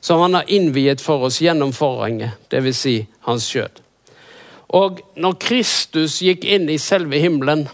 Som 0.00 0.22
han 0.24 0.38
har 0.38 0.48
innviet 0.48 1.02
for 1.04 1.26
oss 1.28 1.42
gjennom 1.42 1.74
forhenget, 1.76 2.38
dvs. 2.48 2.78
Si 2.78 2.96
hans 3.26 3.50
skjød. 3.50 3.82
Og 4.78 5.00
når 5.16 5.36
Kristus 5.42 6.20
gikk 6.22 6.44
inn 6.44 6.68
i 6.70 6.78
selve 6.80 7.20
himmelen, 7.20 7.66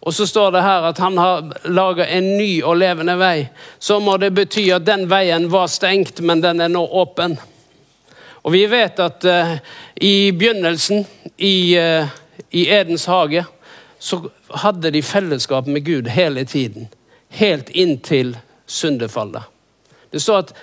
og 0.00 0.14
så 0.14 0.26
står 0.26 0.50
det 0.50 0.62
her 0.64 0.86
at 0.88 0.98
han 0.98 1.18
har 1.18 1.68
laga 1.68 2.06
en 2.08 2.36
ny 2.38 2.62
og 2.64 2.78
levende 2.80 3.18
vei. 3.20 3.50
Så 3.78 3.98
må 4.00 4.16
det 4.16 4.32
bety 4.32 4.70
at 4.72 4.86
den 4.86 5.04
veien 5.10 5.50
var 5.52 5.68
stengt, 5.68 6.22
men 6.24 6.40
den 6.40 6.60
er 6.64 6.72
nå 6.72 6.80
åpen. 7.02 7.36
Og 8.40 8.54
vi 8.54 8.64
vet 8.70 9.00
at 9.04 9.26
uh, 9.28 9.56
i 10.00 10.32
begynnelsen, 10.32 11.04
i, 11.36 11.76
uh, 11.76 12.08
i, 12.48 12.64
Edens 12.72 13.04
hage, 13.04 13.44
så 14.00 14.22
hadde 14.64 14.90
de 14.90 15.02
fellesskap 15.04 15.68
med 15.68 15.84
Gud 15.84 16.08
hele 16.08 16.46
tiden. 16.48 16.88
Helt 17.28 17.68
inntil 17.68 18.38
syndefallet. 18.66 19.42
Det 20.10 20.22
står 20.22 20.38
at 20.38 20.54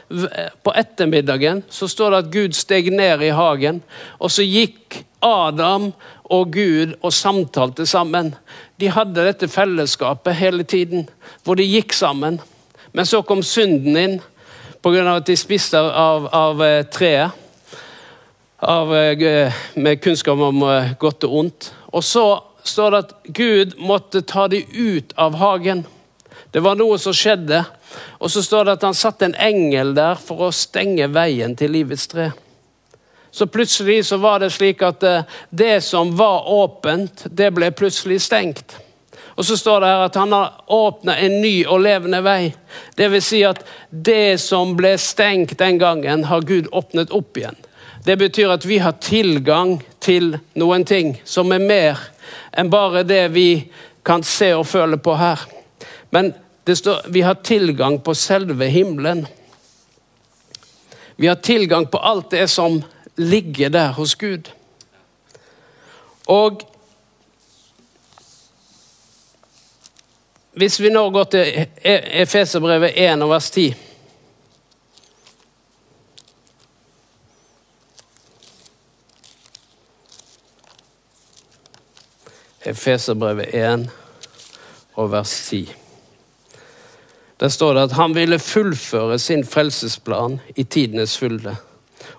På 0.63 0.73
ettermiddagen 0.75 1.61
så 1.69 1.87
står 1.87 2.11
det 2.11 2.17
at 2.17 2.31
Gud 2.33 2.57
steg 2.57 2.89
ned 2.91 3.21
i 3.21 3.29
hagen, 3.29 3.83
og 4.19 4.33
så 4.33 4.43
gikk 4.43 5.03
Adam 5.23 5.91
og 6.29 6.51
Gud 6.53 6.95
og 7.01 7.13
samtalte 7.13 7.85
sammen. 7.87 8.33
De 8.79 8.89
hadde 8.91 9.25
dette 9.25 9.47
fellesskapet 9.51 10.35
hele 10.35 10.63
tiden, 10.63 11.07
hvor 11.43 11.55
de 11.55 11.67
gikk 11.67 11.95
sammen. 11.95 12.41
Men 12.91 13.05
så 13.05 13.21
kom 13.21 13.43
synden 13.43 13.97
inn 13.97 14.17
pga. 14.81 15.15
at 15.15 15.25
de 15.25 15.35
spiste 15.37 15.77
av, 15.77 16.27
av 16.33 16.63
eh, 16.63 16.83
treet. 16.83 17.31
Av, 18.59 18.95
eh, 18.95 19.53
med 19.75 20.01
kunnskap 20.01 20.39
om 20.39 20.63
eh, 20.63 20.93
godt 20.99 21.23
og 21.27 21.35
ondt. 21.39 21.71
Og 21.93 22.03
så 22.03 22.25
står 22.63 22.91
det 22.91 23.03
at 23.03 23.13
Gud 23.23 23.77
måtte 23.77 24.21
ta 24.21 24.47
dem 24.47 24.65
ut 24.73 25.13
av 25.15 25.37
hagen. 25.37 25.85
Det 26.51 26.63
var 26.63 26.75
noe 26.79 26.97
som 26.99 27.13
skjedde. 27.15 27.63
Og 28.19 28.31
så 28.31 28.41
står 28.43 28.65
det 28.65 28.77
at 28.77 28.87
han 28.87 28.97
satte 28.97 29.27
en 29.27 29.37
engel 29.39 29.93
der 29.95 30.19
for 30.19 30.47
å 30.47 30.55
stenge 30.55 31.07
veien 31.13 31.55
til 31.55 31.75
livets 31.75 32.07
tre. 32.11 32.31
Så 33.37 33.45
plutselig 33.47 34.05
så 34.05 34.17
var 34.17 34.39
det 34.39 34.49
slik 34.49 34.81
at 34.81 35.03
eh, 35.03 35.25
det 35.49 35.81
som 35.85 36.15
var 36.17 36.49
åpent, 36.49 37.27
det 37.29 37.51
ble 37.53 37.67
plutselig 37.69 38.23
stengt. 38.25 38.73
Og 39.37 39.45
så 39.45 39.57
står 39.57 39.83
det 39.83 39.91
her 39.91 40.05
at 40.07 40.17
han 40.17 40.33
har 40.33 40.55
åpna 40.73 41.13
en 41.21 41.35
ny 41.43 41.51
og 41.69 41.83
levende 41.85 42.23
vei. 42.25 42.55
Det 42.97 43.11
vil 43.13 43.21
si 43.21 43.43
at 43.45 43.61
det 43.93 44.39
som 44.41 44.73
ble 44.79 44.95
stengt 44.97 45.53
den 45.59 45.77
gangen, 45.77 46.25
har 46.31 46.41
Gud 46.49 46.71
åpnet 46.73 47.13
opp 47.13 47.37
igjen. 47.37 47.61
Det 48.01 48.17
betyr 48.17 48.55
at 48.55 48.65
vi 48.65 48.81
har 48.81 48.97
tilgang 49.05 49.77
til 50.01 50.39
noen 50.57 50.87
ting 50.89 51.13
som 51.21 51.53
er 51.53 51.61
mer 51.61 52.01
enn 52.57 52.73
bare 52.73 53.05
det 53.05 53.27
vi 53.37 53.47
kan 54.01 54.25
se 54.25 54.49
og 54.57 54.65
føle 54.65 54.97
på 54.97 55.13
her. 55.21 55.45
Men 56.09 56.33
står, 56.65 57.05
vi 57.13 57.21
har 57.21 57.37
tilgang 57.45 58.01
på 58.01 58.17
selve 58.17 58.73
himmelen. 58.73 59.27
Vi 61.21 61.29
har 61.29 61.37
tilgang 61.37 61.85
på 61.85 62.01
alt 62.01 62.31
det 62.33 62.47
som 62.49 62.81
ligger 63.17 63.69
der 63.69 63.91
hos 63.91 64.15
Gud. 64.15 64.51
Og 66.27 66.61
Hvis 70.57 70.79
vi 70.81 70.89
nå 70.89 71.09
går 71.09 71.23
til 71.23 71.43
e- 71.45 72.21
Efeserbrevet 72.21 72.93
1 72.95 73.21
og 73.21 73.29
vers 73.29 73.51
10 73.51 73.75
Efeserbrevet 82.65 83.55
1 83.55 83.89
og 84.93 85.11
vers 85.11 85.47
10. 85.49 85.75
Der 87.39 87.47
står 87.47 87.73
det 87.73 87.81
at 87.81 87.91
han 87.91 88.15
ville 88.15 88.39
fullføre 88.39 89.19
sin 89.19 89.45
frelsesplan 89.45 90.39
i 90.55 90.63
tidenes 90.63 91.17
fylde 91.17 91.55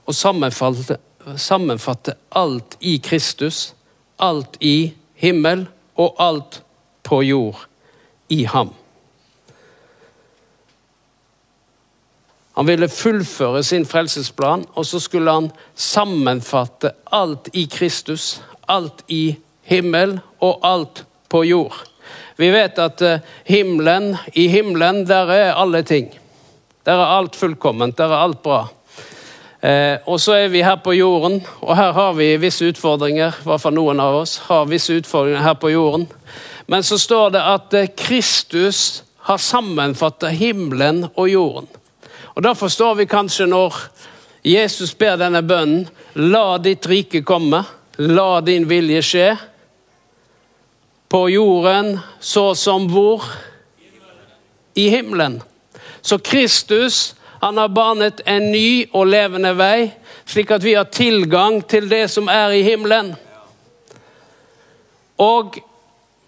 og 0.09 0.15
sammenfatte, 0.15 2.15
alt 2.33 2.77
i 2.81 2.97
Kristus, 3.05 3.75
alt 4.19 4.57
i 4.61 4.93
himmel 5.21 5.67
og 5.99 6.17
alt 6.23 6.63
på 7.05 7.21
jord 7.23 7.67
i 8.33 8.45
ham. 8.49 8.73
Han 12.59 12.67
ville 12.67 12.89
fullføre 12.91 13.63
sin 13.63 13.85
frelsesplan, 13.87 14.65
og 14.75 14.87
så 14.87 14.99
skulle 14.99 15.31
han 15.31 15.51
sammenfatte 15.79 16.91
alt 17.15 17.53
i 17.55 17.69
Kristus, 17.71 18.41
alt 18.69 19.05
i 19.09 19.37
himmel 19.69 20.17
og 20.41 20.65
alt 20.67 21.05
på 21.31 21.45
jord. 21.47 21.77
Vi 22.39 22.49
vet 22.51 22.79
at 22.83 23.03
eh, 23.03 23.23
himmelen, 23.47 24.17
i 24.35 24.49
himmelen 24.49 25.05
der 25.07 25.31
er 25.35 25.55
alle 25.55 25.83
ting. 25.83 26.11
Der 26.87 26.99
er 26.99 27.15
alt 27.19 27.37
fullkomment, 27.37 27.99
der 27.99 28.11
er 28.11 28.25
alt 28.25 28.43
bra. 28.43 28.65
Eh, 29.61 29.99
og 30.07 30.21
så 30.23 30.37
er 30.39 30.53
vi 30.53 30.63
her 30.63 30.77
på 30.79 30.93
jorden, 30.95 31.41
og 31.61 31.77
her 31.77 31.93
har 31.93 32.13
vi 32.15 32.37
visse 32.39 32.69
utfordringer. 32.71 33.35
I 33.41 33.49
hvert 33.49 33.63
fall 33.63 33.75
noen 33.75 33.99
av 34.01 34.21
oss 34.21 34.37
har 34.47 34.69
visse 34.71 34.95
utfordringer 35.01 35.43
her 35.43 35.57
på 35.59 35.73
jorden. 35.73 36.07
Men 36.71 36.87
så 36.87 36.99
står 36.99 37.35
det 37.35 37.43
at 37.43 37.75
eh, 37.75 37.91
Kristus 37.97 39.03
har 39.27 39.43
sammenfattet 39.43 40.39
himmelen 40.39 41.09
og 41.15 41.29
jorden. 41.29 41.69
Og 42.37 42.43
Da 42.43 42.55
forstår 42.55 42.95
vi 42.95 43.11
kanskje 43.11 43.49
når 43.51 43.75
Jesus 44.47 44.95
ber 44.95 45.17
denne 45.19 45.43
bønnen 45.43 45.89
La 46.15 46.59
ditt 46.59 46.87
rike 46.87 47.23
komme, 47.27 47.65
la 47.99 48.41
din 48.41 48.69
vilje 48.69 49.03
skje. 49.03 49.29
På 51.09 51.29
jorden 51.31 51.99
så 52.21 52.55
som 52.55 52.87
hvor? 52.91 53.27
I 54.75 54.89
himmelen. 54.89 55.43
Så 56.01 56.19
Kristus 56.19 57.15
han 57.41 57.57
har 57.57 57.69
banet 57.69 58.21
en 58.27 58.51
ny 58.51 58.87
og 58.93 59.07
levende 59.07 59.55
vei, 59.59 59.91
slik 60.27 60.51
at 60.51 60.65
vi 60.65 60.75
har 60.75 60.91
tilgang 60.91 61.61
til 61.69 61.89
det 61.91 62.09
som 62.11 62.29
er 62.33 62.57
i 62.57 62.65
himmelen. 62.67 63.13
Og 65.19 65.59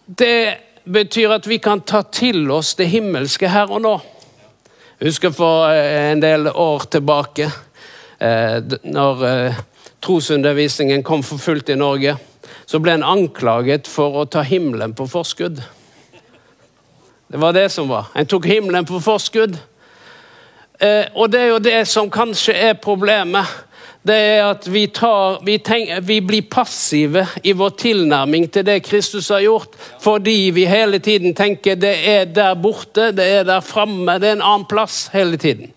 det 0.06 0.58
betyr 0.84 1.34
at 1.34 1.46
vi 1.46 1.58
kan 1.62 1.82
ta 1.86 2.02
til 2.02 2.50
oss 2.50 2.74
det 2.78 2.88
himmelske 2.90 3.50
her 3.50 3.70
og 3.70 3.82
nå. 3.82 3.96
Jeg 5.00 5.12
husker 5.12 5.34
for 5.34 5.70
eh, 5.72 6.10
en 6.12 6.22
del 6.22 6.50
år 6.50 6.86
tilbake, 6.92 7.46
eh, 8.20 8.56
når 8.84 9.22
eh, 9.26 9.60
trosundervisningen 10.02 11.02
kom 11.02 11.22
for 11.24 11.40
fullt 11.40 11.72
i 11.72 11.78
Norge, 11.78 12.16
så 12.66 12.78
ble 12.78 12.98
en 12.98 13.06
anklaget 13.06 13.88
for 13.88 14.20
å 14.20 14.26
ta 14.30 14.42
himmelen 14.46 14.94
på 14.94 15.06
forskudd. 15.10 15.62
Det 17.30 17.38
var 17.38 17.54
det 17.54 17.68
som 17.72 17.88
var. 17.88 18.10
En 18.14 18.26
tok 18.26 18.46
himmelen 18.50 18.86
på 18.86 19.00
forskudd. 19.02 19.56
Eh, 20.80 21.06
og 21.14 21.28
det 21.28 21.40
er 21.40 21.50
jo 21.52 21.58
det 21.60 21.80
som 21.88 22.08
kanskje 22.12 22.54
er 22.56 22.78
problemet. 22.80 23.48
Det 24.02 24.16
er 24.16 24.46
at 24.46 24.64
vi, 24.64 24.86
tar, 24.96 25.42
vi, 25.44 25.58
tenker, 25.60 26.00
vi 26.00 26.22
blir 26.24 26.46
passive 26.48 27.26
i 27.44 27.52
vår 27.52 27.74
tilnærming 27.82 28.46
til 28.48 28.64
det 28.64 28.78
Kristus 28.86 29.28
har 29.28 29.42
gjort, 29.44 29.76
fordi 30.00 30.48
vi 30.56 30.64
hele 30.64 30.98
tiden 31.04 31.36
tenker 31.36 31.76
det 31.76 31.92
er 32.08 32.24
der 32.24 32.56
borte, 32.56 33.10
det 33.12 33.26
er 33.28 33.44
der 33.44 33.60
framme, 33.60 34.16
det 34.16 34.30
er 34.30 34.38
en 34.38 34.46
annen 34.54 34.64
plass 34.70 35.10
hele 35.12 35.36
tiden. 35.36 35.74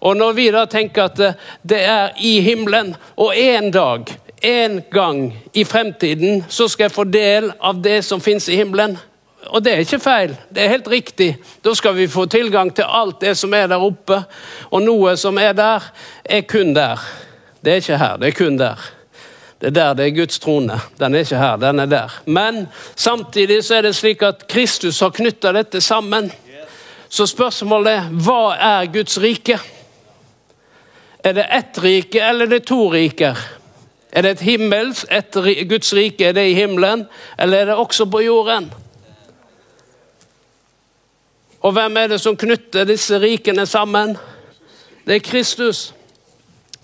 Og 0.00 0.16
når 0.16 0.32
vi 0.36 0.48
da 0.52 0.64
tenker 0.72 1.10
at 1.10 1.20
eh, 1.20 1.36
det 1.60 1.82
er 1.84 2.16
i 2.16 2.38
himmelen, 2.40 2.94
og 3.20 3.36
en 3.36 3.70
dag, 3.72 4.08
en 4.44 4.80
gang 4.92 5.26
i 5.52 5.64
fremtiden, 5.68 6.46
så 6.48 6.68
skal 6.68 6.88
jeg 6.88 6.96
få 6.96 7.04
del 7.04 7.52
av 7.60 7.84
det 7.84 8.00
som 8.08 8.24
fins 8.24 8.48
i 8.48 8.56
himmelen, 8.56 8.96
og 9.54 9.62
det 9.62 9.70
er 9.72 9.84
ikke 9.84 10.00
feil, 10.02 10.32
det 10.50 10.64
er 10.64 10.72
helt 10.72 10.88
riktig. 10.90 11.28
Da 11.62 11.76
skal 11.78 11.94
vi 11.94 12.08
få 12.10 12.24
tilgang 12.26 12.72
til 12.74 12.88
alt 12.90 13.20
det 13.22 13.36
som 13.38 13.52
er 13.54 13.68
der 13.70 13.82
oppe. 13.86 14.18
Og 14.74 14.82
noe 14.82 15.12
som 15.16 15.38
er 15.38 15.52
der, 15.54 15.84
er 16.24 16.42
kun 16.50 16.74
der. 16.74 16.98
Det 17.62 17.72
er 17.72 17.82
ikke 17.82 17.98
her, 18.00 18.16
det 18.18 18.32
er 18.32 18.38
kun 18.40 18.58
der. 18.58 18.82
Det 19.62 19.70
er 19.70 19.76
der 19.78 19.94
det 19.94 20.08
er 20.08 20.16
Guds 20.16 20.42
trone. 20.42 20.80
Den 20.98 21.14
er 21.14 21.22
ikke 21.22 21.38
her, 21.38 21.56
den 21.56 21.80
er 21.80 21.86
der. 21.86 22.18
Men 22.26 22.66
samtidig 22.96 23.62
så 23.64 23.78
er 23.78 23.86
det 23.86 23.94
slik 23.94 24.22
at 24.26 24.42
Kristus 24.50 25.00
har 25.00 25.14
knytta 25.14 25.52
dette 25.54 25.80
sammen. 25.80 26.32
Så 27.08 27.26
spørsmålet 27.30 27.92
er 27.92 28.12
hva 28.26 28.56
er 28.58 28.90
Guds 28.90 29.20
rike? 29.22 29.60
Er 31.24 31.32
det 31.32 31.46
ett 31.46 31.78
rike 31.78 32.18
eller 32.20 32.50
er 32.50 32.58
det 32.58 32.66
to 32.66 32.88
riker? 32.90 33.38
Er 34.12 34.22
det 34.22 34.30
et 34.30 34.48
himmels, 34.50 35.06
et 35.10 35.38
Guds 35.68 35.94
rike, 35.94 36.26
er 36.26 36.32
det 36.32 36.50
i 36.50 36.54
himmelen, 36.58 37.06
eller 37.38 37.58
er 37.58 37.70
det 37.70 37.74
også 37.74 38.06
på 38.10 38.20
jorden? 38.20 38.72
Og 41.64 41.72
hvem 41.72 41.96
er 41.96 42.12
det 42.12 42.20
som 42.20 42.36
knytter 42.36 42.84
disse 42.88 43.18
rikene 43.20 43.64
sammen? 43.66 44.18
Det 45.06 45.16
er 45.16 45.24
Kristus. 45.24 45.94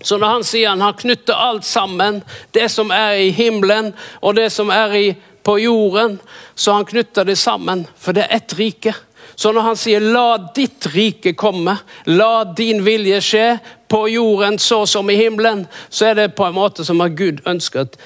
Så 0.01 0.17
når 0.17 0.27
han 0.27 0.45
sier 0.45 0.71
han 0.73 0.81
har 0.81 0.97
knyttet 0.97 1.35
alt 1.37 1.65
sammen, 1.65 2.23
det 2.53 2.65
som 2.73 2.89
er 2.93 3.19
i 3.21 3.29
himmelen 3.35 3.91
og 4.21 4.35
det 4.39 4.49
som 4.53 4.73
er 4.73 4.95
i, 4.97 5.05
på 5.43 5.55
jorden, 5.57 6.19
så 6.55 6.75
han 6.77 6.85
knytter 6.85 7.25
det 7.25 7.37
sammen, 7.37 7.87
for 7.97 8.13
det 8.13 8.27
er 8.27 8.35
ett 8.35 8.53
rike. 8.59 8.93
Så 9.35 9.51
når 9.51 9.61
han 9.61 9.77
sier 9.77 9.99
'la 9.99 10.37
ditt 10.55 10.85
rike 10.93 11.33
komme', 11.33 11.77
'la 12.05 12.43
din 12.57 12.85
vilje 12.85 13.21
skje', 13.21 13.59
på 13.87 14.07
jorden 14.07 14.59
så 14.59 14.85
som 14.85 15.09
i 15.09 15.15
himmelen, 15.15 15.67
så 15.89 16.05
er 16.05 16.13
det 16.13 16.35
på 16.35 16.45
en 16.45 16.53
måte 16.53 16.85
som 16.85 17.01
at 17.01 17.17
Gud 17.17 17.41
ønsker 17.45 17.79
at 17.79 17.97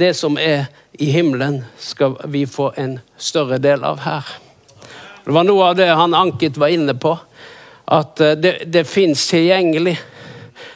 det 0.00 0.16
som 0.16 0.38
er 0.40 0.64
i 0.98 1.10
himmelen, 1.10 1.64
skal 1.78 2.16
vi 2.24 2.46
få 2.46 2.72
en 2.76 3.00
større 3.18 3.58
del 3.58 3.84
av 3.84 4.00
her. 4.00 4.51
Det 5.24 5.30
var 5.30 5.44
noe 5.46 5.68
av 5.70 5.76
det 5.78 5.86
han 5.86 6.14
Ankit 6.14 6.56
var 6.56 6.72
inne 6.74 6.94
på. 6.94 7.14
At 7.84 8.20
eh, 8.20 8.32
det, 8.32 8.52
det 8.66 8.84
fins 8.84 9.26
tilgjengelig. 9.30 9.98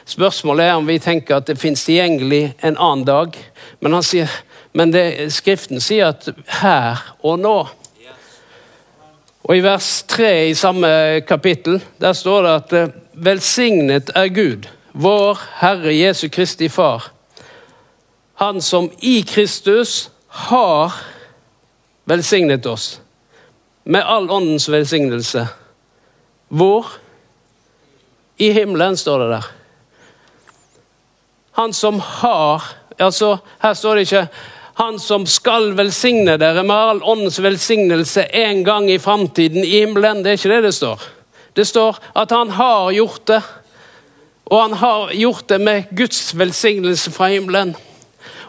Spørsmålet 0.07 0.69
er 0.69 0.77
om 0.79 0.87
vi 0.87 0.99
tenker 1.03 1.39
at 1.39 1.49
det 1.49 1.57
fins 1.59 1.83
tilgjengelig 1.83 2.53
en 2.63 2.77
annen 2.77 3.03
dag. 3.07 3.35
Men, 3.83 3.97
sier, 4.03 4.31
men 4.71 4.93
det, 4.95 5.03
Skriften 5.35 5.83
sier 5.83 6.13
at 6.13 6.29
her 6.61 7.01
og 7.27 7.41
nå. 7.43 7.57
Og 9.47 9.55
I 9.55 9.63
vers 9.63 9.89
3 10.11 10.31
i 10.49 10.55
samme 10.59 10.89
kapittel 11.27 11.79
der 12.03 12.15
står 12.15 12.43
det 12.43 12.53
at 12.61 12.77
eh, 12.77 12.95
velsignet 13.27 14.13
er 14.15 14.31
Gud, 14.31 14.69
vår 14.93 15.41
Herre 15.59 15.91
Jesu 15.95 16.27
Kristi 16.31 16.69
Far. 16.71 17.09
Han 18.39 18.61
som 18.61 18.87
i 18.99 19.21
Kristus 19.27 20.09
har 20.47 20.95
velsignet 22.07 22.65
oss 22.69 22.99
med 23.87 24.03
all 24.05 24.29
åndens 24.31 24.67
velsignelse. 24.69 25.47
Hvor? 26.47 26.85
I 28.37 28.51
himmelen, 28.51 28.97
står 28.97 29.19
det 29.19 29.29
der. 29.29 29.47
Han 31.57 31.73
som 31.73 31.99
har 31.99 32.63
altså 32.99 33.37
Her 33.61 33.73
står 33.73 33.95
det 33.95 34.01
ikke 34.01 34.27
'Han 34.77 34.99
som 34.99 35.25
skal 35.25 35.77
velsigne 35.77 36.37
dere 36.37 36.63
med 36.63 36.75
all 36.75 37.03
åndens 37.03 37.41
velsignelse 37.41 38.35
en 38.35 38.63
gang 38.63 38.91
i 38.91 38.97
framtiden 38.97 39.63
i 39.63 39.85
himmelen'. 39.85 40.23
Det 40.23 40.27
er 40.27 40.31
ikke 40.31 40.55
det 40.55 40.63
det 40.63 40.73
står. 40.73 41.01
Det 41.55 41.67
står 41.67 41.97
at 42.15 42.31
han 42.31 42.49
har 42.49 42.91
gjort 42.91 43.27
det. 43.27 43.41
Og 44.45 44.61
han 44.61 44.73
har 44.73 45.11
gjort 45.13 45.49
det 45.49 45.61
med 45.61 45.83
Guds 45.97 46.37
velsignelse 46.37 47.11
fra 47.11 47.27
himmelen. 47.27 47.75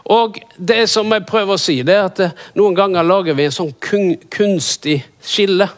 Og 0.09 0.39
det 0.57 0.87
som 0.89 1.11
jeg 1.13 1.27
prøver 1.29 1.53
å 1.53 1.61
si, 1.61 1.79
det 1.85 1.95
er 1.95 2.07
at 2.07 2.21
eh, 2.25 2.45
noen 2.57 2.77
ganger 2.77 3.05
lager 3.05 3.37
vi 3.37 3.45
en 3.45 3.53
sånn 3.53 3.73
kunstig 3.79 5.03
skille. 5.21 5.69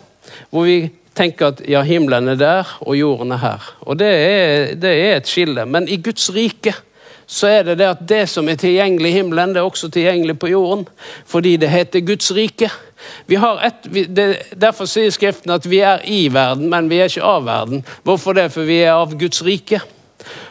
Hvor 0.49 0.67
vi 0.69 0.85
tenker 1.17 1.51
at 1.51 1.65
ja, 1.67 1.81
himmelen 1.83 2.31
er 2.31 2.39
der, 2.39 2.69
og 2.85 2.95
jorden 2.95 3.35
er 3.35 3.41
her. 3.41 3.67
Og 3.83 3.99
det 3.99 4.07
er, 4.07 4.71
det 4.79 4.93
er 4.93 5.17
et 5.17 5.27
skille. 5.27 5.67
Men 5.67 5.89
i 5.91 5.99
Guds 5.99 6.29
rike 6.35 6.73
så 7.31 7.47
er 7.47 7.61
det 7.63 7.77
det 7.79 7.87
at 7.87 7.99
det 8.07 8.23
som 8.27 8.47
er 8.51 8.57
tilgjengelig 8.59 9.07
i 9.07 9.17
himmelen, 9.21 9.53
det 9.55 9.61
er 9.61 9.67
også 9.67 9.87
tilgjengelig 9.91 10.35
på 10.39 10.49
jorden. 10.51 10.83
Fordi 11.25 11.55
det 11.59 11.69
heter 11.71 12.03
Guds 12.03 12.31
rike. 12.35 12.67
Et, 13.31 13.87
det, 14.11 14.25
derfor 14.59 14.87
sier 14.89 15.11
Skriften 15.15 15.53
at 15.55 15.67
vi 15.69 15.79
er 15.79 16.03
i 16.07 16.25
verden, 16.33 16.67
men 16.69 16.89
vi 16.91 16.99
er 16.99 17.07
ikke 17.07 17.23
av 17.23 17.47
verden. 17.47 17.85
Hvorfor 18.03 18.35
det? 18.35 18.49
For 18.51 18.67
vi 18.67 18.81
er 18.83 18.97
av 18.99 19.15
Guds 19.19 19.43
rike. 19.47 19.79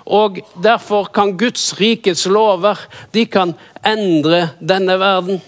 Og 0.07 0.41
Derfor 0.63 1.11
kan 1.15 1.37
Guds 1.39 1.75
rikets 1.81 2.27
lover 2.27 2.79
de 3.13 3.27
kan 3.27 3.55
endre 3.87 4.49
denne 4.61 4.99
verden. 5.01 5.41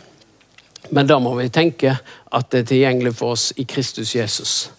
Men 0.90 1.06
da 1.06 1.18
må 1.18 1.34
vi 1.38 1.48
tenke 1.48 1.96
at 2.32 2.50
det 2.50 2.62
er 2.62 2.68
tilgjengelig 2.72 3.14
for 3.16 3.36
oss 3.36 3.52
i 3.56 3.64
Kristus 3.64 4.14
Jesus. 4.16 4.70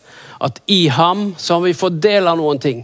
At 0.41 0.61
i 0.65 0.87
ham 0.87 1.33
så 1.37 1.57
har 1.57 1.61
vi 1.67 1.73
fått 1.73 2.01
del 2.01 2.27
av 2.27 2.37
noen 2.37 2.59
ting. 2.59 2.83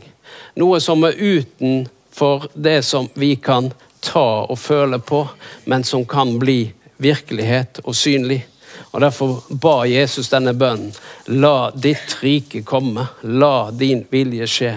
Noe 0.60 0.80
som 0.82 1.04
er 1.04 1.18
utenfor 1.18 2.50
det 2.54 2.82
som 2.88 3.10
vi 3.14 3.36
kan 3.36 3.72
ta 4.00 4.46
og 4.46 4.60
føle 4.60 5.00
på, 5.00 5.26
men 5.66 5.84
som 5.84 6.06
kan 6.06 6.38
bli 6.40 6.72
virkelighet 6.98 7.82
og 7.84 7.96
synlig. 7.96 8.46
Og 8.92 9.02
Derfor 9.02 9.44
ba 9.50 9.84
Jesus 9.86 10.30
denne 10.32 10.54
bønnen. 10.58 10.94
La 11.28 11.72
ditt 11.76 12.18
rike 12.24 12.64
komme. 12.64 13.06
La 13.24 13.70
din 13.72 14.06
vilje 14.10 14.48
skje 14.48 14.74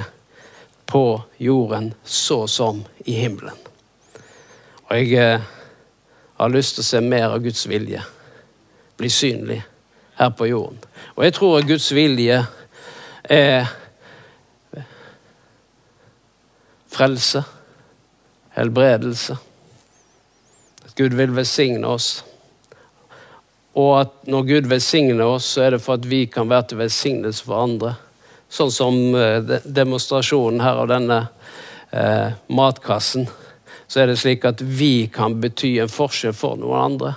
på 0.92 1.22
jorden 1.40 1.94
så 2.04 2.46
som 2.46 2.82
i 3.08 3.14
himmelen. 3.16 3.56
Og 4.90 4.98
jeg 4.98 5.14
eh, 5.16 5.40
har 6.36 6.52
lyst 6.52 6.76
til 6.76 6.84
å 6.84 6.88
se 6.90 7.00
mer 7.00 7.30
av 7.32 7.40
Guds 7.40 7.64
vilje 7.64 8.02
bli 9.00 9.08
synlig 9.10 9.62
her 10.20 10.34
på 10.36 10.50
jorden. 10.50 10.82
Og 11.16 11.24
jeg 11.24 11.34
tror 11.38 11.56
at 11.58 11.70
Guds 11.70 11.88
vilje 11.96 12.42
er 13.24 13.72
frelse, 16.92 17.40
helbredelse. 18.58 19.38
At 20.84 20.94
Gud 21.00 21.16
vil 21.16 21.32
velsigne 21.36 21.88
oss. 21.88 22.10
Og 23.72 23.94
at 24.00 24.26
når 24.28 24.42
Gud 24.42 24.68
velsigner 24.68 25.24
oss, 25.24 25.54
så 25.54 25.64
er 25.64 25.70
det 25.74 25.82
for 25.82 25.96
at 25.96 26.08
vi 26.08 26.26
kan 26.28 26.50
være 26.50 26.68
til 26.68 26.84
velsignelse 26.84 27.44
for 27.44 27.64
andre. 27.64 27.94
Sånn 28.52 28.72
som 28.74 28.98
eh, 29.16 29.40
demonstrasjonen 29.64 30.60
her 30.60 30.82
av 30.82 30.90
denne 30.90 31.18
eh, 31.90 32.34
matkassen. 32.52 33.28
Så 33.88 34.02
er 34.02 34.10
det 34.10 34.18
slik 34.20 34.44
at 34.48 34.60
vi 34.60 35.08
kan 35.12 35.38
bety 35.40 35.78
en 35.80 35.92
forskjell 35.92 36.36
for 36.36 36.60
noen 36.60 36.86
andre. 36.92 37.14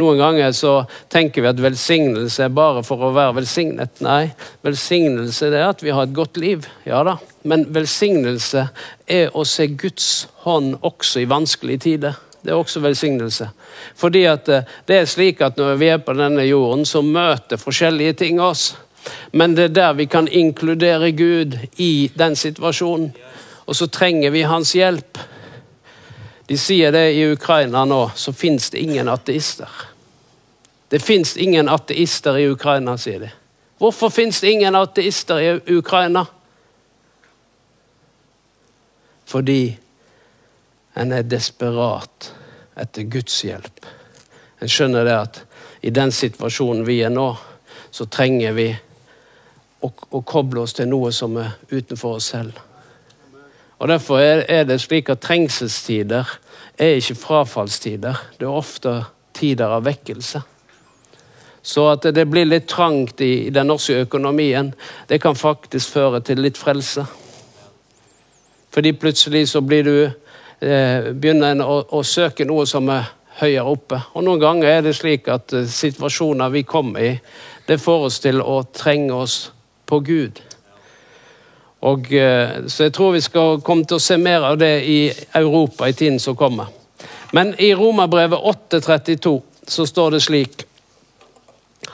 Noen 0.00 0.20
ganger 0.20 0.52
så 0.56 0.72
tenker 1.12 1.44
vi 1.44 1.50
at 1.50 1.60
velsignelse 1.60 2.46
er 2.46 2.52
bare 2.56 2.80
for 2.86 3.02
å 3.04 3.12
være 3.12 3.36
velsignet. 3.40 4.00
Nei, 4.04 4.30
velsignelse 4.64 5.50
er 5.50 5.66
at 5.66 5.84
vi 5.84 5.92
har 5.92 6.06
et 6.06 6.16
godt 6.16 6.40
liv. 6.40 6.68
Ja 6.88 7.02
da. 7.04 7.18
Men 7.42 7.66
velsignelse 7.74 8.68
er 9.08 9.36
å 9.36 9.44
se 9.48 9.66
Guds 9.80 10.28
hånd 10.46 10.78
også 10.80 11.24
i 11.24 11.28
vanskelige 11.28 11.84
tider. 11.88 12.20
Det 12.40 12.54
er 12.54 12.56
også 12.56 12.80
velsignelse. 12.80 13.50
Fordi 14.00 14.24
at 14.28 14.48
eh, 14.48 14.68
det 14.88 15.02
er 15.02 15.10
slik 15.10 15.42
at 15.44 15.60
når 15.60 15.76
vi 15.80 15.90
er 15.92 16.00
på 16.04 16.14
denne 16.16 16.46
jorden, 16.48 16.86
så 16.88 17.02
møter 17.04 17.60
forskjellige 17.60 18.16
ting 18.22 18.40
oss. 18.40 18.70
Men 19.32 19.54
det 19.54 19.70
er 19.70 19.74
der 19.74 19.92
vi 19.98 20.06
kan 20.06 20.28
inkludere 20.28 21.12
Gud 21.12 21.58
i 21.76 22.10
den 22.14 22.36
situasjonen. 22.36 23.12
Og 23.66 23.76
så 23.76 23.86
trenger 23.86 24.30
vi 24.30 24.42
hans 24.42 24.72
hjelp. 24.74 25.18
De 26.50 26.58
sier 26.58 26.90
det 26.90 27.12
i 27.14 27.26
Ukraina 27.30 27.84
nå, 27.86 28.00
så 28.18 28.32
fins 28.34 28.70
det 28.70 28.82
ingen 28.82 29.08
ateister. 29.08 29.70
Det 30.90 30.98
fins 30.98 31.36
ingen 31.36 31.68
ateister 31.70 32.40
i 32.42 32.48
Ukraina, 32.50 32.96
sier 32.98 33.22
de. 33.22 33.28
Hvorfor 33.78 34.10
fins 34.10 34.40
det 34.42 34.50
ingen 34.50 34.74
ateister 34.74 35.38
i 35.38 35.76
Ukraina? 35.76 36.24
Fordi 39.30 39.78
en 40.98 41.14
er 41.14 41.22
desperat 41.22 42.32
etter 42.82 43.06
Guds 43.06 43.38
hjelp. 43.46 43.86
En 44.58 44.68
skjønner 44.68 45.06
det 45.06 45.14
at 45.14 45.40
i 45.86 45.94
den 45.94 46.10
situasjonen 46.12 46.82
vi 46.88 46.98
er 47.06 47.14
nå, 47.14 47.30
så 47.94 48.10
trenger 48.10 48.58
vi 48.58 48.68
og, 49.80 50.06
og 50.10 50.24
koble 50.28 50.64
oss 50.64 50.74
til 50.76 50.88
noe 50.90 51.12
som 51.12 51.36
er 51.40 51.56
utenfor 51.70 52.18
oss 52.18 52.32
selv. 52.34 52.58
Og 53.80 53.88
Derfor 53.88 54.20
er 54.20 54.64
det 54.68 54.80
slik 54.80 55.08
at 55.08 55.22
trengselstider 55.24 56.38
er 56.78 56.98
ikke 57.00 57.14
frafallstider. 57.14 58.16
Det 58.38 58.44
er 58.44 58.52
ofte 58.52 59.04
tider 59.32 59.72
av 59.72 59.84
vekkelse. 59.84 60.42
Så 61.62 61.86
at 61.92 62.04
det 62.14 62.26
blir 62.28 62.48
litt 62.48 62.68
trangt 62.68 63.20
i 63.20 63.50
den 63.52 63.68
norske 63.68 64.02
økonomien, 64.04 64.72
det 65.08 65.20
kan 65.20 65.36
faktisk 65.36 65.96
føre 65.96 66.20
til 66.24 66.40
litt 66.40 66.58
frelse. 66.60 67.04
Fordi 68.70 68.92
plutselig 68.92 69.48
så 69.48 69.60
blir 69.60 69.84
du 69.84 69.96
eh, 70.04 71.10
begynner 71.12 71.52
en 71.52 71.64
å, 71.64 71.80
å, 71.90 72.02
søke 72.06 72.46
noe 72.48 72.66
som 72.68 72.88
er 72.92 73.10
høyere 73.40 73.66
oppe. 73.68 74.00
Og 74.14 74.24
noen 74.24 74.40
ganger 74.40 74.68
er 74.68 74.84
det 74.86 74.94
slik 74.96 75.28
at 75.28 75.52
eh, 75.56 75.68
situasjoner 75.68 76.52
vi 76.52 76.62
kommer 76.68 77.04
i, 77.04 77.14
det 77.66 77.80
får 77.80 78.06
oss 78.08 78.20
til 78.24 78.40
å 78.40 78.62
trenge 78.72 79.16
oss 79.16 79.40
på 79.90 80.00
Gud. 80.06 80.40
Og, 81.80 82.12
eh, 82.12 82.66
så 82.66 82.86
jeg 82.86 82.92
tror 82.92 83.12
vi 83.12 83.20
skal 83.24 83.60
komme 83.64 83.84
til 83.88 83.96
å 83.96 84.04
se 84.04 84.16
mer 84.20 84.44
av 84.44 84.58
det 84.60 84.74
i 84.84 84.98
Europa 85.34 85.88
i 85.88 85.96
tiden 85.96 86.20
som 86.20 86.36
kommer. 86.36 86.66
Men 87.32 87.54
i 87.58 87.72
Romerbrevet 87.74 88.38
8,32 88.38 89.40
så 89.66 89.86
står 89.86 90.10
det 90.10 90.20
slik 90.20 90.66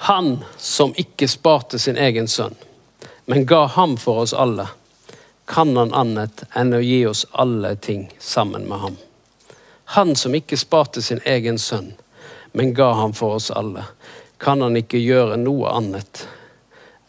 Han 0.09 0.45
som 0.59 0.93
ikke 0.97 1.29
sparte 1.29 1.79
sin 1.79 1.97
egen 1.97 2.29
sønn, 2.29 2.55
men 3.25 3.47
ga 3.47 3.67
ham 3.67 3.97
for 3.97 4.27
oss 4.27 4.35
alle, 4.35 4.67
kan 5.47 5.77
han 5.77 5.95
annet 5.95 6.43
enn 6.55 6.75
å 6.75 6.83
gi 6.83 7.07
oss 7.07 7.25
alle 7.33 7.77
ting 7.77 8.11
sammen 8.19 8.69
med 8.69 8.79
ham. 8.79 8.97
Han 9.97 10.17
som 10.17 10.35
ikke 10.35 10.59
sparte 10.59 11.03
sin 11.03 11.21
egen 11.25 11.59
sønn, 11.59 11.95
men 12.53 12.75
ga 12.75 12.93
ham 12.93 13.15
for 13.15 13.39
oss 13.39 13.51
alle, 13.51 13.87
kan 14.39 14.61
han 14.63 14.77
ikke 14.77 14.99
gjøre 14.99 15.39
noe 15.41 15.71
annet 15.71 16.26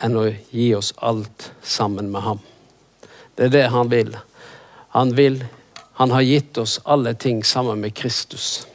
enn 0.02 0.18
å 0.18 0.28
gi 0.52 0.72
oss 0.78 0.94
alt 0.98 1.52
sammen 1.64 2.12
med 2.12 2.22
ham. 2.22 2.42
Det 3.36 3.50
er 3.50 3.54
det 3.54 3.68
han 3.74 3.90
vil. 3.94 4.18
Han 4.96 5.16
vil 5.16 5.46
Han 5.98 6.12
har 6.12 6.22
gitt 6.22 6.58
oss 6.58 6.80
alle 6.86 7.14
ting 7.14 7.44
sammen 7.44 7.80
med 7.82 7.94
Kristus. 7.98 8.68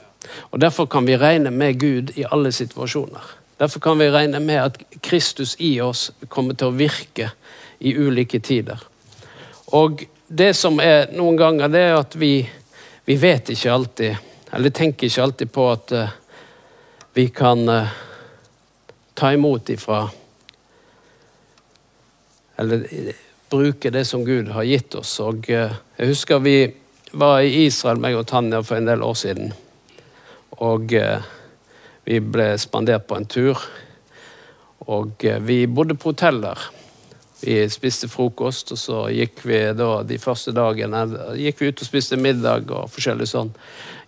Og 0.50 0.60
Derfor 0.60 0.86
kan 0.86 1.06
vi 1.06 1.16
regne 1.16 1.50
med 1.50 1.78
Gud 1.78 2.10
i 2.18 2.24
alle 2.30 2.52
situasjoner. 2.52 3.22
Derfor 3.58 3.80
kan 3.80 3.98
vi 3.98 4.10
regne 4.10 4.40
med 4.40 4.62
at 4.62 4.78
Kristus 5.00 5.54
i 5.58 5.80
oss 5.80 6.10
kommer 6.28 6.54
til 6.54 6.72
å 6.72 6.74
virke 6.74 7.30
i 7.78 7.94
ulike 7.94 8.40
tider. 8.40 8.80
Og 9.66 10.02
det 10.26 10.50
som 10.58 10.80
er 10.80 11.12
noen 11.14 11.36
ganger, 11.38 11.68
det 11.68 11.82
er 11.86 11.94
at 12.00 12.16
vi, 12.18 12.48
vi 13.04 13.16
vet 13.22 13.52
ikke 13.54 13.72
alltid, 13.72 14.16
eller 14.50 14.74
tenker 14.74 15.06
ikke 15.06 15.22
alltid 15.22 15.52
på 15.52 15.68
at 15.70 15.94
uh, 15.94 16.10
vi 17.14 17.28
kan 17.28 17.62
uh, 17.68 17.94
ta 19.14 19.30
imot 19.32 19.70
ifra 19.70 20.08
Eller 22.62 22.86
bruke 23.52 23.90
det 23.90 24.04
som 24.08 24.24
Gud 24.24 24.48
har 24.54 24.64
gitt 24.64 24.94
oss. 24.94 25.18
Og 25.20 25.50
eh, 25.50 25.74
jeg 25.98 26.12
husker 26.14 26.42
vi 26.44 26.56
var 27.12 27.42
i 27.44 27.66
Israel, 27.66 28.00
meg 28.00 28.16
og 28.16 28.26
Tanja, 28.30 28.62
for 28.64 28.78
en 28.78 28.88
del 28.88 29.04
år 29.04 29.16
siden. 29.18 29.52
Og 30.64 30.94
eh, 30.96 31.26
vi 32.08 32.20
ble 32.24 32.52
spandert 32.60 33.08
på 33.08 33.18
en 33.18 33.28
tur. 33.28 33.60
Og 34.88 35.26
eh, 35.28 35.42
vi 35.44 35.66
bodde 35.66 35.98
på 35.98 36.14
hotell 36.14 36.40
der. 36.44 36.64
Vi 37.42 37.58
spiste 37.74 38.06
frokost, 38.06 38.70
og 38.72 38.78
så 38.78 38.98
gikk 39.10 39.42
vi 39.44 39.58
da 39.74 39.90
de 40.06 40.18
første 40.22 40.54
dagene 40.54 41.02
gikk 41.34 41.58
vi 41.58 41.72
ut 41.72 41.80
og 41.82 41.88
spiste 41.88 42.16
middag 42.16 42.70
og 42.70 42.90
forskjellig 42.94 43.26
sånn. 43.26 43.50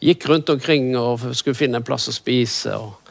Gikk 0.04 0.28
rundt 0.30 0.52
omkring 0.54 0.92
og 0.96 1.32
skulle 1.34 1.58
finne 1.58 1.80
en 1.80 1.86
plass 1.86 2.06
å 2.08 2.14
spise. 2.14 2.78
Og, 2.78 3.03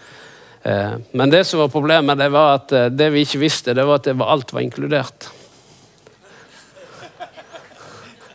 men 0.63 1.27
det 1.27 1.41
som 1.43 1.59
var 1.59 1.67
problemet, 1.67 2.15
det 2.17 2.29
var 2.31 2.53
at 2.55 2.69
det 2.95 3.09
vi 3.11 3.25
ikke 3.25 3.41
visste, 3.41 3.73
det 3.75 3.83
var 3.83 3.99
at 3.99 4.05
det 4.07 4.13
var, 4.15 4.29
alt 4.31 4.53
var 4.55 4.63
inkludert. 4.63 5.27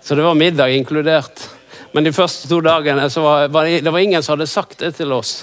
Så 0.08 0.14
det 0.14 0.22
var 0.22 0.34
middag 0.34 0.70
inkludert. 0.76 1.48
Men 1.92 2.04
de 2.04 2.12
første 2.12 2.48
to 2.48 2.60
dagene 2.64 3.10
så 3.10 3.20
var, 3.20 3.48
det 3.68 3.90
var 3.92 3.98
ingen 3.98 4.22
som 4.22 4.36
hadde 4.36 4.46
sagt 4.48 4.80
det 4.80 4.94
til 4.96 5.12
oss. 5.12 5.42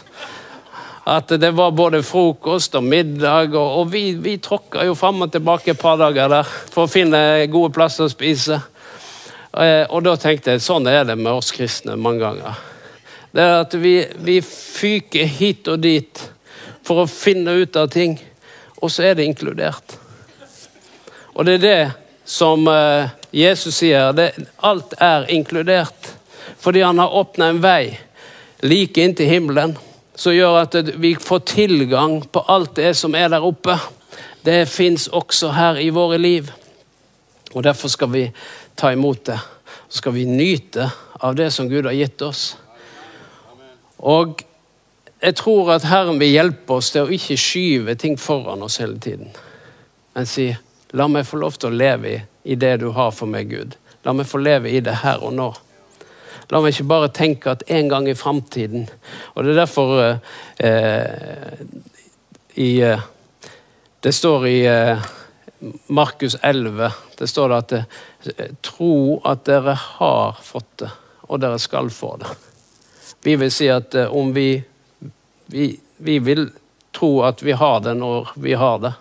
At 1.05 1.29
det 1.37 1.51
var 1.53 1.73
både 1.77 2.01
frokost 2.01 2.73
og 2.77 2.83
middag, 2.85 3.53
og, 3.53 3.81
og 3.81 3.91
vi, 3.93 4.15
vi 4.17 4.39
tråkka 4.41 4.87
jo 4.87 4.95
fram 4.97 5.21
og 5.21 5.33
tilbake 5.33 5.75
et 5.75 5.81
par 5.81 5.99
dager 6.01 6.31
der 6.33 6.49
for 6.73 6.85
å 6.85 6.89
finne 6.89 7.19
gode 7.53 7.73
plasser 7.77 8.07
å 8.07 8.13
spise. 8.13 8.57
Eh, 9.53 9.83
og 9.85 10.01
da 10.07 10.15
tenkte 10.17 10.55
jeg 10.55 10.65
sånn 10.65 10.89
er 10.89 11.05
det 11.05 11.17
med 11.19 11.29
oss 11.33 11.53
kristne 11.53 11.93
mange 11.93 12.25
ganger. 12.25 12.57
Det 13.35 13.45
er 13.45 13.59
at 13.59 13.77
vi, 13.77 13.99
vi 14.17 14.39
fyker 14.41 15.29
hit 15.29 15.69
og 15.69 15.83
dit 15.85 16.25
for 16.85 17.03
å 17.03 17.09
finne 17.09 17.57
ut 17.61 17.75
av 17.79 17.89
ting, 17.93 18.17
og 18.81 18.91
så 18.91 19.09
er 19.09 19.17
det 19.17 19.25
inkludert. 19.25 19.97
Og 21.35 21.47
det 21.47 21.57
er 21.57 21.63
det 21.63 21.79
som 22.25 22.67
eh, 22.67 23.11
Jesus 23.35 23.81
sier, 23.81 24.13
det, 24.15 24.31
alt 24.63 24.95
er 25.01 25.27
inkludert. 25.33 26.13
Fordi 26.61 26.81
han 26.81 26.99
har 27.01 27.13
åpna 27.13 27.51
en 27.51 27.61
vei 27.61 27.97
like 28.65 29.01
inn 29.01 29.15
til 29.17 29.29
himmelen, 29.29 29.75
som 30.15 30.33
gjør 30.33 30.61
at 30.63 30.77
vi 31.01 31.15
får 31.19 31.43
tilgang 31.51 32.21
på 32.31 32.45
alt 32.49 32.77
det 32.79 32.93
som 32.97 33.15
er 33.17 33.29
der 33.33 33.43
oppe. 33.45 33.75
Det 34.45 34.63
fins 34.69 35.09
også 35.11 35.51
her 35.57 35.81
i 35.81 35.89
våre 35.93 36.17
liv. 36.21 36.51
Og 37.53 37.63
Derfor 37.63 37.91
skal 37.91 38.11
vi 38.13 38.23
ta 38.75 38.93
imot 38.93 39.25
det. 39.25 39.39
Så 39.89 40.01
skal 40.01 40.15
vi 40.15 40.25
nyte 40.25 40.89
av 41.19 41.35
det 41.35 41.51
som 41.53 41.69
Gud 41.69 41.85
har 41.85 41.95
gitt 41.95 42.21
oss. 42.21 42.55
Og 43.97 44.41
jeg 45.25 45.35
tror 45.41 45.71
at 45.73 45.87
Herren 45.89 46.19
vil 46.21 46.33
hjelpe 46.35 46.77
oss 46.77 46.91
til 46.93 47.05
å 47.05 47.11
ikke 47.13 47.37
skyve 47.39 47.95
ting 47.99 48.19
foran 48.21 48.63
oss 48.65 48.77
hele 48.83 48.99
tiden, 49.01 49.33
men 50.15 50.29
si 50.29 50.51
La 50.95 51.09
meg 51.11 51.25
få 51.27 51.41
lov 51.41 51.57
til 51.59 51.73
å 51.73 51.75
leve 51.75 52.07
i, 52.07 52.17
i 52.53 52.55
det 52.55 52.77
du 52.79 52.85
har 52.95 53.09
for 53.11 53.27
meg, 53.27 53.49
Gud. 53.51 53.73
La 54.07 54.13
meg 54.15 54.29
få 54.29 54.39
leve 54.39 54.69
i 54.71 54.79
det 54.85 54.93
her 55.01 55.25
og 55.25 55.33
nå. 55.35 55.49
La 56.53 56.61
meg 56.61 56.71
ikke 56.71 56.87
bare 56.87 57.09
tenke 57.11 57.51
at 57.51 57.65
en 57.73 57.89
gang 57.89 58.07
i 58.07 58.13
framtiden 58.15 58.85
Og 59.33 59.43
det 59.43 59.55
er 59.55 59.57
derfor 59.57 59.93
eh, 60.61 61.63
i, 62.53 62.69
eh, 62.85 63.01
Det 63.99 64.13
står 64.13 64.45
i 64.47 64.59
eh, 64.69 65.07
Markus 65.87 66.37
11 66.43 66.91
det 67.17 67.27
står 67.27 67.49
det 67.49 67.57
at 67.57 67.73
eh, 67.73 68.51
tro 68.61 69.21
at 69.25 69.45
dere 69.47 69.73
har 69.79 70.37
fått 70.43 70.81
det, 70.83 70.89
og 71.29 71.39
dere 71.41 71.59
skal 71.61 71.89
få 71.89 72.15
det. 72.21 72.31
Vi 73.23 73.37
vil 73.39 73.51
si 73.53 73.69
at 73.71 73.95
eh, 73.95 74.11
om 74.11 74.33
vi, 74.35 74.59
vi, 75.51 75.79
vi 75.97 76.19
vil 76.19 76.49
tro 76.95 77.21
at 77.27 77.43
vi 77.43 77.55
har 77.57 77.81
det 77.85 77.95
når 77.99 78.31
vi 78.35 78.53
har 78.53 78.79
det. 78.83 78.93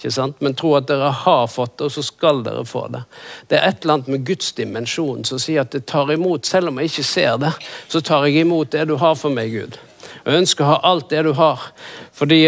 Ikke 0.00 0.14
sant? 0.14 0.38
Men 0.40 0.54
tro 0.56 0.72
at 0.78 0.88
dere 0.88 1.10
har 1.12 1.44
fått 1.52 1.76
det, 1.76 1.90
og 1.90 1.92
så 1.92 2.02
skal 2.02 2.40
dere 2.46 2.64
få 2.64 2.86
det. 2.88 3.02
Det 3.50 3.58
er 3.58 3.68
et 3.68 3.82
eller 3.82 3.98
annet 3.98 4.08
med 4.14 4.24
Guds 4.24 4.54
dimensjon 4.56 5.26
som 5.28 5.40
sier 5.42 5.60
at 5.60 5.74
det 5.74 5.84
tar 5.90 6.08
imot. 6.14 6.48
Selv 6.48 6.70
om 6.70 6.80
jeg 6.80 6.88
ikke 6.88 7.04
ser 7.04 7.36
det, 7.42 7.52
så 7.92 8.00
tar 8.00 8.24
jeg 8.24 8.46
imot 8.46 8.72
det 8.72 8.86
du 8.88 8.96
har 9.00 9.18
for 9.20 9.34
meg, 9.34 9.52
Gud. 9.52 9.76
Jeg 10.24 10.40
ønsker 10.40 10.64
å 10.64 10.70
ha 10.70 10.78
alt 10.88 11.10
det 11.12 11.22
du 11.28 11.34
har. 11.36 11.66
Fordi 12.16 12.38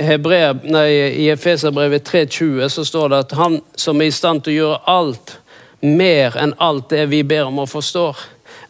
Hebrev, 0.00 0.64
nei, 0.64 0.88
I 1.24 1.28
Efeserbrevet 1.32 2.08
3,20 2.08 2.72
så 2.72 2.84
står 2.88 3.12
det 3.12 3.20
at 3.26 3.36
han 3.38 3.60
som 3.76 4.00
er 4.00 4.08
i 4.08 4.14
stand 4.14 4.44
til 4.44 4.54
å 4.54 4.58
gjøre 4.62 4.82
alt, 4.94 5.36
mer 5.84 6.36
enn 6.40 6.56
alt 6.64 6.88
det 6.88 7.04
vi 7.12 7.20
ber 7.28 7.50
om 7.50 7.60
og 7.60 7.68
forstår, 7.68 8.16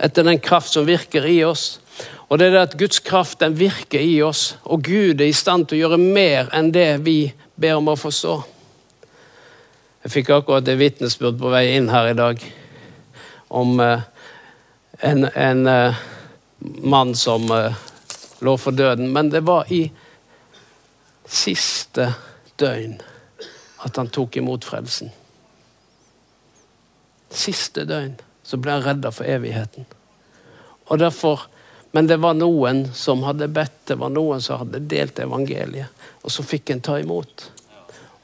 etter 0.03 0.27
den 0.27 0.43
kraft 0.43 0.75
som 0.75 0.87
virker 0.87 1.27
i 1.31 1.39
oss. 1.47 1.77
Og 2.35 2.39
det 2.41 2.49
er 2.49 2.57
det 2.57 2.63
at 2.67 2.73
Guds 2.75 2.99
kraft 2.99 3.39
den 3.39 3.55
virker 3.55 4.03
i 4.03 4.17
oss, 4.27 4.57
og 4.67 4.83
Gud 4.83 5.21
er 5.23 5.29
i 5.31 5.37
stand 5.39 5.69
til 5.71 5.77
å 5.77 5.83
gjøre 5.85 6.01
mer 6.03 6.49
enn 6.51 6.73
det 6.75 6.89
vi 7.07 7.29
ber 7.55 7.77
om 7.79 7.93
å 7.93 7.95
forstå. 7.95 8.33
Jeg 10.03 10.11
fikk 10.17 10.33
akkurat 10.35 10.67
et 10.67 10.81
vitnesbyrd 10.81 11.39
på 11.39 11.53
vei 11.55 11.77
inn 11.77 11.93
her 11.95 12.11
i 12.11 12.17
dag 12.19 12.43
om 13.55 13.79
eh, 13.79 14.03
en, 15.07 15.29
en 15.31 15.63
eh, 15.71 16.03
mann 16.83 17.15
som 17.15 17.47
eh, 17.55 17.79
lå 18.43 18.57
for 18.59 18.75
døden. 18.75 19.15
Men 19.15 19.31
det 19.31 19.47
var 19.47 19.71
i 19.71 19.85
siste 21.31 22.11
døgn 22.59 22.99
at 23.87 24.03
han 24.03 24.11
tok 24.11 24.43
imot 24.43 24.67
frelsen. 24.67 25.15
Siste 27.31 27.87
døgn 27.87 28.19
så 28.43 28.59
ble 28.59 28.75
han 28.75 28.89
redda 28.91 29.15
for 29.15 29.31
evigheten. 29.31 29.87
Og 30.91 30.99
derfor, 30.99 31.47
Men 31.95 32.09
det 32.11 32.19
var 32.23 32.35
noen 32.35 32.89
som 32.95 33.23
hadde 33.23 33.47
bedt, 33.55 33.85
det 33.87 33.99
var 34.01 34.11
noen 34.11 34.43
som 34.43 34.65
hadde 34.65 34.83
delt 34.91 35.21
evangeliet 35.23 36.05
og 36.25 36.33
så 36.33 36.43
fikk 36.43 36.71
en 36.73 36.81
ta 36.81 36.97
imot. 37.01 37.51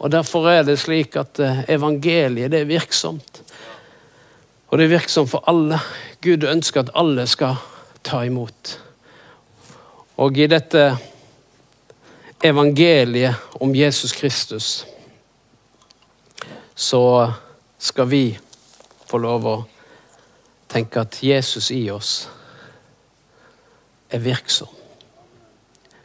Og 0.01 0.11
Derfor 0.11 0.49
er 0.49 0.63
det 0.65 0.79
slik 0.81 1.17
at 1.21 1.39
eh, 1.45 1.65
evangeliet 1.69 2.53
det 2.53 2.63
er 2.63 2.71
virksomt. 2.71 3.43
Og 4.71 4.79
det 4.79 4.87
er 4.87 4.95
virksomt 4.95 5.29
for 5.29 5.45
alle. 5.51 5.77
Gud 6.25 6.47
ønsker 6.49 6.81
at 6.87 6.95
alle 6.97 7.27
skal 7.29 7.61
ta 8.03 8.23
imot. 8.25 8.79
Og 10.17 10.39
i 10.41 10.49
dette 10.49 10.87
evangeliet 12.45 13.61
om 13.61 13.75
Jesus 13.77 14.17
Kristus 14.17 14.87
så 16.75 17.05
skal 17.79 18.09
vi 18.09 18.25
få 19.11 19.21
lov 19.21 19.45
å 19.45 19.57
tenke 20.73 21.05
at 21.05 21.21
Jesus 21.21 21.69
i 21.77 21.85
oss 21.93 22.23
er 24.11 24.23
virksom. 24.25 24.68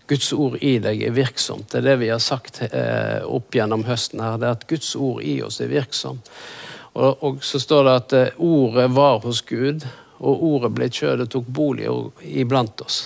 Guds 0.07 0.29
ord 0.33 0.59
i 0.61 0.77
deg 0.77 1.01
er 1.01 1.13
virksomt. 1.15 1.71
Det 1.71 1.79
er 1.81 1.87
det 1.89 1.97
vi 2.03 2.11
har 2.13 2.21
sagt 2.21 2.61
eh, 2.67 3.25
opp 3.25 3.55
gjennom 3.57 3.87
høsten. 3.87 4.21
her, 4.21 4.37
det 4.37 4.47
er 4.47 4.57
At 4.59 4.67
Guds 4.69 4.93
ord 4.95 5.23
i 5.25 5.39
oss 5.41 5.59
er 5.61 5.71
virksomt. 5.71 6.29
Og, 6.93 7.23
og 7.23 7.43
så 7.43 7.59
står 7.59 7.87
det 7.87 7.95
at 7.99 8.13
eh, 8.13 8.37
ordet 8.37 8.91
var 8.93 9.23
hos 9.25 9.41
Gud, 9.41 9.87
og 10.15 10.43
ordet 10.47 10.71
ble 10.77 10.87
kjød 10.93 11.25
og 11.25 11.31
tok 11.33 11.47
bolig 11.51 11.89
iblant 12.23 12.81
oss. 12.85 12.99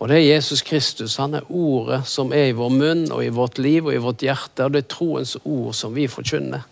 Og 0.00 0.08
det 0.10 0.18
er 0.18 0.34
Jesus 0.34 0.64
Kristus. 0.66 1.18
Han 1.20 1.36
er 1.38 1.46
ordet 1.52 2.00
som 2.08 2.32
er 2.34 2.48
i 2.48 2.56
vår 2.56 2.72
munn 2.74 3.04
og 3.12 3.22
i 3.22 3.30
vårt 3.34 3.60
liv 3.62 3.86
og 3.86 3.94
i 3.94 4.02
vårt 4.02 4.24
hjerte. 4.26 4.66
Og 4.66 4.74
det 4.74 4.82
er 4.82 4.90
troens 4.90 5.36
ord 5.44 5.76
som 5.76 5.94
vi 5.94 6.08
forkynner. 6.10 6.64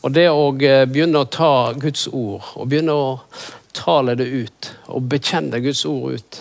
Og 0.00 0.14
det 0.16 0.30
å 0.32 0.48
eh, 0.64 0.86
begynne 0.88 1.22
å 1.22 1.28
ta 1.30 1.72
Guds 1.76 2.08
ord 2.08 2.54
og 2.56 2.70
begynne 2.72 2.96
å 2.96 3.18
tale 3.76 4.16
det 4.18 4.26
ut 4.26 4.70
og 4.90 5.06
bekjenne 5.12 5.60
Guds 5.62 5.84
ord 5.86 6.16
ut, 6.16 6.40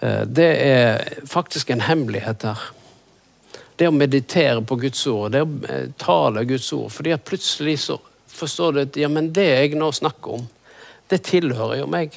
det 0.00 0.50
er 0.64 1.24
faktisk 1.28 1.70
en 1.70 1.82
hemmelighet 1.84 2.46
her. 2.48 2.62
Det 3.76 3.88
å 3.88 3.96
meditere 3.96 4.60
på 4.64 4.76
Guds 4.80 5.02
ord, 5.08 5.32
det 5.32 5.42
å 5.44 5.50
eh, 5.68 5.90
tale 6.00 6.44
Guds 6.48 6.72
ord. 6.76 6.90
fordi 6.92 7.12
at 7.16 7.24
plutselig 7.24 7.78
så 7.86 7.98
forstår 8.28 8.72
du 8.72 8.80
at 8.82 8.96
ja, 8.96 9.08
men 9.08 9.32
det 9.32 9.46
jeg 9.48 9.76
nå 9.76 9.90
snakker 9.92 10.40
om, 10.40 10.48
det 11.08 11.22
tilhører 11.28 11.80
jo 11.80 11.86
meg. 11.90 12.16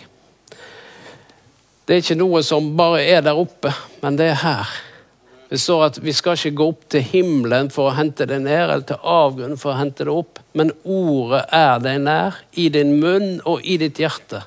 Det 1.84 1.96
er 1.96 2.04
ikke 2.04 2.20
noe 2.20 2.44
som 2.46 2.72
bare 2.80 3.02
er 3.04 3.24
der 3.26 3.40
oppe, 3.40 3.74
men 4.04 4.20
det 4.20 4.30
er 4.32 4.42
her. 4.44 4.76
Det 5.50 5.60
står 5.62 5.84
at 5.86 5.98
vi 6.02 6.14
skal 6.16 6.38
ikke 6.38 6.56
gå 6.58 6.68
opp 6.72 6.86
til 6.90 7.04
himmelen 7.06 7.68
for 7.74 7.90
å 7.90 7.98
hente 7.98 8.28
det 8.30 8.40
ned, 8.46 8.64
eller 8.64 8.86
til 8.88 9.04
avgrunnen 9.04 9.60
for 9.60 9.74
å 9.74 9.80
hente 9.82 10.08
det 10.08 10.14
opp, 10.14 10.40
men 10.58 10.72
ordet 10.84 11.44
er 11.54 11.84
deg 11.84 12.00
nær, 12.06 12.40
i 12.56 12.70
din 12.74 12.96
munn 13.02 13.38
og 13.46 13.62
i 13.62 13.76
ditt 13.82 14.00
hjerte. 14.02 14.46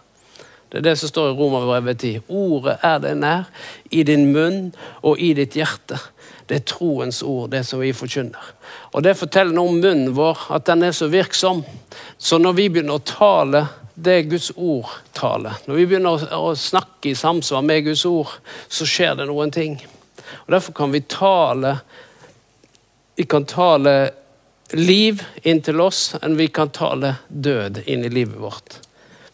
Det 0.77 0.83
er 0.83 0.91
det 0.91 0.99
som 1.01 1.09
står 1.09 1.31
i 1.31 1.37
Romerbrevet 1.39 2.03
10. 2.03 2.19
Ordet 2.29 2.75
er 2.85 2.99
deg 3.01 3.15
nær, 3.17 3.47
i 3.89 4.03
din 4.05 4.27
munn 4.35 4.75
og 5.01 5.21
i 5.25 5.31
ditt 5.33 5.55
hjerte. 5.57 5.97
Det 6.47 6.59
er 6.59 6.67
troens 6.69 7.23
ord, 7.25 7.49
det 7.55 7.63
som 7.65 7.81
vi 7.81 7.95
forkynner. 7.97 8.51
Og 8.93 9.03
Det 9.03 9.17
forteller 9.17 9.57
noe 9.57 9.73
om 9.73 9.81
munnen 9.81 10.13
vår, 10.13 10.43
at 10.53 10.67
den 10.69 10.85
er 10.85 10.93
så 10.93 11.09
virksom. 11.09 11.65
Så 12.19 12.37
når 12.39 12.59
vi 12.59 12.69
begynner 12.69 13.01
å 13.01 13.07
tale 13.09 13.65
det 13.95 14.29
Guds 14.29 14.51
ord 14.57 14.93
taler, 15.17 15.57
når 15.65 15.81
vi 15.81 15.87
begynner 15.87 16.29
å, 16.37 16.53
snakke 16.53 17.11
i 17.11 17.17
samsvar 17.17 17.65
med 17.65 17.89
Guds 17.89 18.05
ord, 18.05 18.37
så 18.69 18.85
skjer 18.85 19.17
det 19.17 19.31
noen 19.31 19.51
ting. 19.51 19.81
Og 20.45 20.53
Derfor 20.53 20.77
kan 20.77 20.93
vi 20.93 21.01
tale 21.01 21.79
Vi 23.17 23.25
kan 23.25 23.47
tale 23.49 24.11
liv 24.77 25.23
inn 25.43 25.63
til 25.65 25.81
oss, 25.81 26.11
enn 26.21 26.37
vi 26.37 26.51
kan 26.53 26.69
tale 26.69 27.15
død 27.29 27.87
inn 27.87 28.05
i 28.05 28.11
livet 28.13 28.37
vårt. 28.37 28.86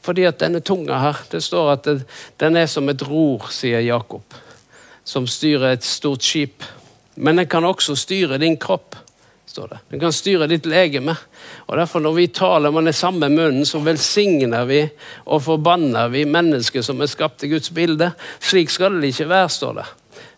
Fordi 0.02 0.26
at 0.26 0.40
denne 0.42 0.60
tunga 0.60 0.98
her, 0.98 1.20
det 1.30 1.42
står 1.44 1.72
at 1.76 1.88
den 2.42 2.56
er 2.58 2.66
som 2.70 2.88
et 2.90 3.02
ror, 3.06 3.46
sier 3.54 3.84
Jakob, 3.86 4.34
som 5.04 5.28
styrer 5.30 5.76
et 5.76 5.86
stort 5.86 6.26
skip. 6.26 6.66
Men 7.14 7.38
den 7.38 7.46
kan 7.46 7.64
også 7.64 7.96
styre 7.96 8.38
din 8.42 8.56
kropp. 8.56 8.96
står 9.46 9.68
det. 9.68 9.78
Den 9.88 10.00
kan 10.00 10.12
styre 10.12 10.46
ditt 10.48 10.66
legeme. 10.66 11.14
Og 11.66 11.76
derfor 11.76 12.00
Når 12.00 12.12
vi 12.12 12.26
taler 12.26 12.70
med 12.70 12.84
den 12.84 12.92
samme 12.92 13.28
munnen, 13.28 13.66
så 13.66 13.78
velsigner 13.78 14.64
vi 14.64 14.88
og 15.26 15.42
forbanner 15.42 16.08
vi 16.08 16.24
mennesker 16.24 16.82
som 16.82 17.00
er 17.00 17.06
skapt 17.06 17.44
i 17.44 17.48
Guds 17.48 17.70
bilde. 17.70 18.12
Slik 18.40 18.70
skal 18.70 19.00
det 19.00 19.12
ikke 19.12 19.28
være, 19.28 19.48
står 19.48 19.74
det. 19.74 19.86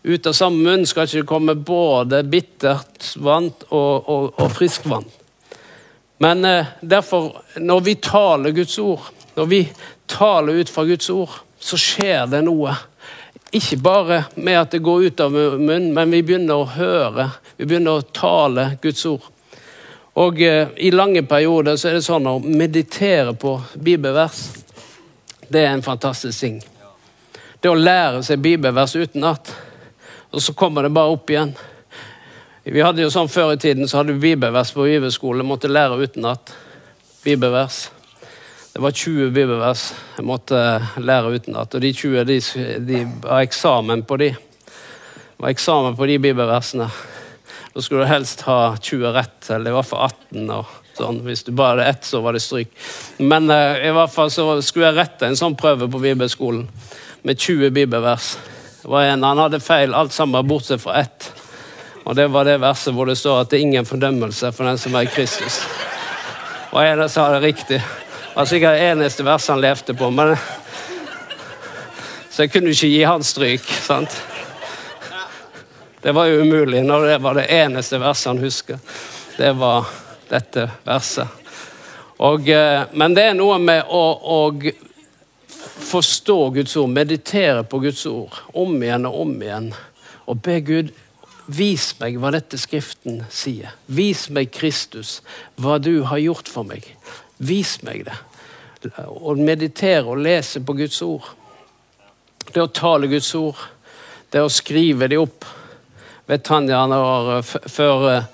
Ut 0.03 0.27
av 0.27 0.33
samme 0.33 0.61
munn 0.61 0.85
skal 0.85 1.07
ikke 1.07 1.25
komme 1.25 1.55
både 1.55 2.23
bittert 2.23 3.15
vann 3.15 3.49
og, 3.69 4.09
og, 4.09 4.33
og 4.37 4.51
friskt 4.51 4.85
vann. 4.85 5.07
Men 6.17 6.45
eh, 6.45 6.65
derfor, 6.81 7.41
når 7.57 7.79
vi 7.79 7.95
taler 7.95 8.51
Guds 8.51 8.77
ord, 8.79 9.09
når 9.35 9.45
vi 9.51 9.61
taler 10.07 10.61
ut 10.61 10.71
fra 10.71 10.85
Guds 10.87 11.09
ord, 11.09 11.39
så 11.59 11.79
skjer 11.79 12.27
det 12.31 12.43
noe 12.45 12.75
ikke 13.55 13.77
bare 13.77 14.23
med 14.35 14.57
at 14.59 14.71
det 14.71 14.81
går 14.83 15.03
ut 15.03 15.19
av 15.19 15.31
munnen, 15.31 15.93
men 15.93 16.11
vi 16.11 16.23
begynner 16.25 16.59
å 16.59 16.67
høre. 16.75 17.29
Vi 17.55 17.63
begynner 17.63 18.01
å 18.01 18.07
tale 18.15 18.65
Guds 18.83 19.05
ord. 19.07 19.29
Og 20.19 20.41
eh, 20.43 20.73
I 20.75 20.91
lange 20.91 21.23
perioder 21.27 21.77
så 21.79 21.89
er 21.89 21.97
det 21.97 22.05
sånn 22.07 22.27
å 22.27 22.39
meditere 22.39 23.35
på 23.39 23.53
bibelvers. 23.75 24.41
Det 25.47 25.61
er 25.61 25.71
en 25.71 25.85
fantastisk 25.85 26.39
ting. 26.39 26.59
Det 27.61 27.71
å 27.71 27.79
lære 27.79 28.23
seg 28.27 28.43
bibelvers 28.43 28.95
utenat, 28.95 29.53
og 30.35 30.43
så 30.43 30.55
kommer 30.57 30.83
det 30.83 30.91
bare 30.95 31.15
opp 31.15 31.31
igjen. 31.31 31.55
Vi 32.65 32.81
hadde 32.81 33.03
jo 33.05 33.11
sånn 33.13 33.29
Før 33.29 33.53
i 33.53 33.59
tiden 33.61 33.87
så 33.87 34.01
hadde 34.01 34.15
vi 34.15 34.33
bibelvers 34.33 34.73
på 34.73 34.87
bibelskole. 34.87 35.45
Måtte 35.47 35.71
lære 35.71 36.01
utenat. 36.01 36.51
Bibelvers. 37.23 37.85
Det 38.75 38.81
var 38.81 38.91
20 38.91 39.29
bibelvers 39.31 39.93
jeg 40.17 40.25
måtte 40.27 40.57
lære 40.99 41.29
utenat. 41.37 41.77
Og 41.77 41.79
de 41.81 41.93
20 41.95 42.25
de, 42.27 42.39
de 42.83 43.05
var 43.23 43.45
eksamen 43.45 44.01
på 44.03 44.17
de. 44.19 44.27
Var 45.39 45.53
eksamen 45.53 45.95
på 45.95 46.07
de 46.09 46.17
bibelversene. 46.19 46.89
Da 47.71 47.83
skulle 47.85 48.03
du 48.03 48.11
helst 48.11 48.43
ha 48.43 48.75
20 48.75 49.13
rett, 49.15 49.47
eller 49.47 49.71
i 49.71 49.77
hvert 49.77 49.87
fall 49.87 50.11
18. 50.11 50.51
og 50.57 50.75
sånn. 50.99 51.23
Hvis 51.23 51.45
du 51.47 51.53
bare 51.55 51.77
hadde 51.77 51.87
ett, 51.93 52.03
så 52.03 52.19
var 52.19 52.35
det 52.35 52.43
stryk. 52.43 52.75
Men 53.23 53.47
uh, 53.47 53.79
i 53.79 53.95
hvert 53.95 54.11
fall 54.11 54.35
så 54.35 54.51
skulle 54.59 54.91
jeg 54.91 54.99
rette 54.99 55.31
en 55.31 55.39
sånn 55.39 55.55
prøve 55.55 55.87
på 55.87 56.03
bibelskolen 56.09 56.67
med 57.23 57.39
20 57.39 57.71
bibelvers. 57.79 58.33
Det 58.83 58.91
var 58.91 59.07
en, 59.07 59.23
Han 59.23 59.45
hadde 59.47 59.63
feil 59.63 59.95
alt 59.95 60.11
sammen 60.11 60.51
bortsett 60.51 60.83
fra 60.83 60.99
ett. 60.99 61.31
Og 62.03 62.19
det 62.19 62.27
var 62.27 62.43
det 62.43 62.59
verset 62.59 62.91
hvor 62.91 63.07
det 63.07 63.21
står 63.23 63.45
at 63.45 63.55
det 63.55 63.63
er 63.63 63.69
ingen 63.71 63.87
fordømmelse 63.87 64.51
for 64.51 64.67
den 64.67 64.83
som 64.83 64.99
er 64.99 65.07
i 65.07 65.15
Kristus. 65.15 65.63
Og 66.75 66.83
en 66.83 67.07
sa 67.07 67.31
det 67.31 67.45
riktig 67.53 67.85
var 68.35 68.45
sikkert 68.45 68.75
det 68.75 68.87
eneste 68.89 69.23
verset 69.23 69.53
han 69.53 69.61
levde 69.61 69.93
på. 69.93 70.09
Men, 70.11 70.35
så 72.29 72.43
jeg 72.43 72.51
kunne 72.51 72.73
ikke 72.75 72.89
gi 72.91 73.03
han 73.07 73.23
stryk. 73.23 73.63
sant? 73.63 74.17
Det 76.01 76.11
var 76.11 76.27
jo 76.27 76.41
umulig 76.43 76.83
når 76.83 77.07
det 77.07 77.21
var 77.23 77.39
det 77.39 77.47
eneste 77.55 77.99
verset 78.03 78.33
han 78.33 78.43
husker. 78.43 78.81
Det 79.37 79.53
var 79.55 79.87
dette 80.29 80.67
verset. 80.83 81.27
Og, 82.17 82.49
eh, 82.49 82.83
men 82.91 83.15
det 83.15 83.23
er 83.29 83.39
noe 83.39 83.55
med 83.59 83.87
å, 83.87 84.03
å 84.19 84.39
forstå 85.85 86.37
Guds 86.59 86.75
ord, 86.79 86.91
meditere 86.91 87.63
på 87.63 87.79
Guds 87.87 88.05
ord 88.05 88.35
om 88.53 88.75
igjen 88.83 89.07
og 89.07 89.19
om 89.23 89.33
igjen. 89.41 89.71
Og 90.27 90.43
be 90.43 90.59
Gud 90.59 90.93
Vis 91.45 91.91
meg 91.99 92.15
hva 92.17 92.31
dette 92.33 92.57
Skriften 92.57 93.19
sier. 93.29 93.75
Vis 93.85 94.23
meg 94.33 94.49
Kristus, 94.55 95.19
hva 95.61 95.77
du 95.77 96.01
har 96.09 96.17
gjort 96.17 96.49
for 96.49 96.65
meg. 96.65 96.87
Vis 97.37 97.77
meg 97.83 98.05
det. 98.07 98.15
Å 99.05 99.35
meditere 99.35 100.05
og 100.05 100.21
lese 100.23 100.61
på 100.63 100.75
Guds 100.77 101.01
ord. 101.03 101.25
Det 102.51 102.61
å 102.61 102.71
tale 102.71 103.09
Guds 103.11 103.31
ord. 103.35 103.59
Det 104.29 104.43
å 104.43 104.51
skrive 104.51 105.09
de 105.11 105.19
opp. 105.19 105.45
Vet 106.25 106.43
Tanja, 106.45 106.85
når, 106.89 107.41
Før 107.69 108.09
eh, 108.11 108.29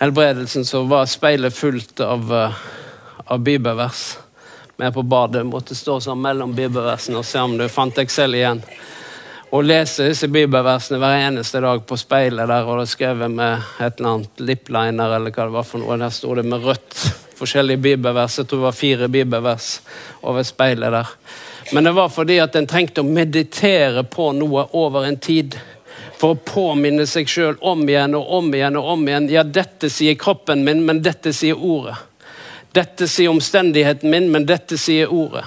helbredelsen 0.00 0.66
så 0.68 0.82
var 0.88 1.08
speilet 1.08 1.54
fullt 1.54 2.00
av, 2.04 2.32
eh, 2.34 2.58
av 3.24 3.40
bibelvers. 3.44 4.18
Vi 4.78 4.90
på 4.94 5.02
badet 5.02 5.46
måtte 5.46 5.74
stå 5.74 5.98
sånn 6.00 6.20
mellom 6.22 6.52
bibelversene 6.54 7.18
og 7.18 7.26
se 7.26 7.40
om 7.42 7.56
du 7.58 7.66
fant 7.72 7.98
Excel 7.98 8.36
igjen. 8.38 8.60
Og 9.48 9.64
lese 9.64 10.10
disse 10.10 10.28
bibelversene 10.28 11.00
hver 11.00 11.22
eneste 11.24 11.62
dag 11.64 11.80
på 11.88 11.96
speilet 11.96 12.50
der, 12.50 12.68
og 12.68 12.82
det 12.82 12.90
skrevet 12.92 13.32
med 13.32 13.64
et 13.80 13.96
eller 13.98 14.10
annet 14.12 14.44
lipliner 14.44 15.16
eller 15.16 15.32
hva 15.32 15.48
det 15.48 15.56
var 15.56 15.66
for 15.66 15.82
noe. 15.82 15.96
Der 15.98 16.12
sto 16.12 16.34
det 16.36 16.44
med 16.46 16.66
rødt 16.66 17.27
forskjellige 17.38 17.82
bibelvers. 17.86 18.38
Jeg 18.38 18.48
tror 18.48 18.60
det 18.60 18.68
var 18.68 18.76
fire 18.76 19.08
bibelvers 19.08 19.70
over 20.20 20.46
speilet 20.46 20.92
der. 20.92 21.14
Men 21.72 21.84
det 21.84 21.94
var 21.96 22.08
fordi 22.08 22.38
at 22.40 22.56
en 22.56 22.66
trengte 22.66 23.04
å 23.04 23.08
meditere 23.08 24.04
på 24.08 24.30
noe 24.36 24.66
over 24.76 25.06
en 25.08 25.18
tid. 25.20 25.58
For 26.18 26.34
å 26.34 26.40
påminne 26.42 27.06
seg 27.06 27.30
sjøl 27.30 27.58
om 27.62 27.84
igjen 27.86 28.16
og 28.18 28.32
om 28.40 28.48
igjen 28.54 28.78
og 28.80 28.92
om 28.94 29.04
igjen. 29.06 29.28
Ja, 29.30 29.44
dette 29.44 29.90
sier 29.92 30.18
kroppen 30.18 30.64
min, 30.66 30.82
men 30.86 31.02
dette 31.04 31.32
sier 31.36 31.58
ordet. 31.58 31.94
Dette 32.74 33.08
sier 33.08 33.30
omstendigheten 33.30 34.10
min, 34.10 34.28
men 34.32 34.46
dette 34.48 34.78
sier 34.80 35.12
ordet. 35.14 35.46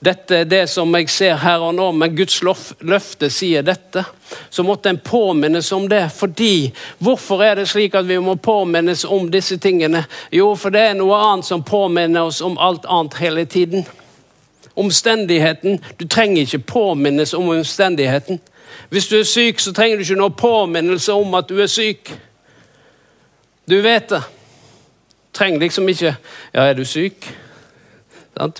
Dette 0.00 0.36
er 0.36 0.44
det 0.44 0.62
som 0.70 0.94
jeg 0.96 1.08
ser 1.12 1.36
her 1.42 1.62
og 1.62 1.74
nå, 1.76 1.90
men 1.92 2.14
Guds 2.16 2.40
løfte 2.42 3.28
sier 3.30 3.62
dette. 3.62 4.02
Så 4.50 4.64
måtte 4.66 4.90
en 4.90 4.98
påminnes 4.98 5.72
om 5.72 5.88
det. 5.88 6.08
Fordi 6.14 6.72
Hvorfor 6.98 7.42
er 7.44 7.54
det 7.54 7.68
slik 7.68 7.94
at 7.94 8.08
vi 8.08 8.18
må 8.18 8.34
påminnes 8.36 9.04
om 9.04 9.30
disse 9.30 9.58
tingene? 9.58 10.04
Jo, 10.32 10.54
for 10.56 10.74
det 10.74 10.80
er 10.80 10.94
noe 10.98 11.16
annet 11.16 11.46
som 11.46 11.62
påminner 11.62 12.22
oss 12.22 12.40
om 12.40 12.58
alt 12.58 12.88
annet 12.88 13.18
hele 13.20 13.44
tiden. 13.44 13.86
Omstendigheten. 14.74 15.84
Du 15.98 16.08
trenger 16.08 16.42
ikke 16.42 16.58
påminnes 16.58 17.34
om 17.34 17.48
omstendigheten. 17.48 18.40
Hvis 18.88 19.08
du 19.08 19.18
er 19.18 19.24
syk, 19.24 19.60
så 19.60 19.72
trenger 19.72 19.96
du 19.96 20.02
ikke 20.02 20.18
noe 20.18 20.34
påminnelse 20.34 21.12
om 21.12 21.34
at 21.34 21.48
du 21.48 21.60
er 21.60 21.70
syk. 21.70 22.10
Du 23.70 23.80
vet 23.80 24.08
det. 24.08 24.22
Trenger 25.32 25.60
liksom 25.60 25.88
ikke 25.88 26.16
Ja, 26.54 26.64
er 26.64 26.74
du 26.74 26.84
syk? 26.84 27.28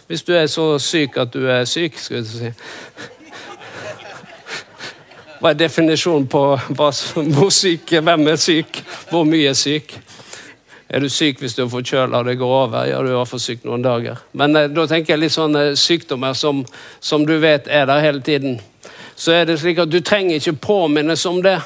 Hvis 0.07 0.23
du 0.23 0.35
er 0.37 0.47
så 0.47 0.79
syk 0.79 1.17
at 1.17 1.33
du 1.33 1.47
er 1.49 1.65
syk, 1.65 1.99
skal 1.99 2.17
jeg 2.17 2.27
si 2.27 2.53
Hva 5.41 5.55
er 5.55 5.57
definisjonen 5.57 6.27
på 6.29 6.43
hvor 6.77 7.51
syk 7.51 7.95
Hvem 7.97 8.29
er 8.29 8.37
syk? 8.37 8.83
Hvor 9.11 9.25
mye 9.25 9.49
er 9.49 9.57
syk? 9.57 9.97
Er 10.91 11.01
du 11.01 11.09
syk 11.09 11.39
hvis 11.39 11.55
du 11.55 11.63
er 11.63 11.71
forkjøla 11.71 12.19
og 12.19 12.27
det 12.27 12.39
går 12.41 12.53
over? 12.65 12.85
Ja, 12.89 12.99
du 12.99 13.13
er 13.15 13.29
for 13.29 13.39
syk 13.39 13.63
noen 13.63 13.85
dager. 13.85 14.19
Men 14.35 14.57
eh, 14.59 14.67
da 14.75 14.89
tenker 14.91 15.15
jeg 15.15 15.23
litt 15.23 15.35
sånne 15.37 15.77
sykdommer 15.79 16.35
som, 16.35 16.65
som, 16.99 17.23
du 17.27 17.37
vet 17.39 17.71
er 17.71 17.87
der 17.87 18.03
hele 18.03 18.23
tiden. 18.27 18.59
Så 19.15 19.37
er 19.37 19.47
det 19.47 19.61
slik 19.63 19.79
at 19.79 19.93
du 19.93 20.01
trenger 20.03 20.41
ikke 20.41 20.57
påminnes 20.67 21.23
om 21.31 21.39
det. 21.47 21.61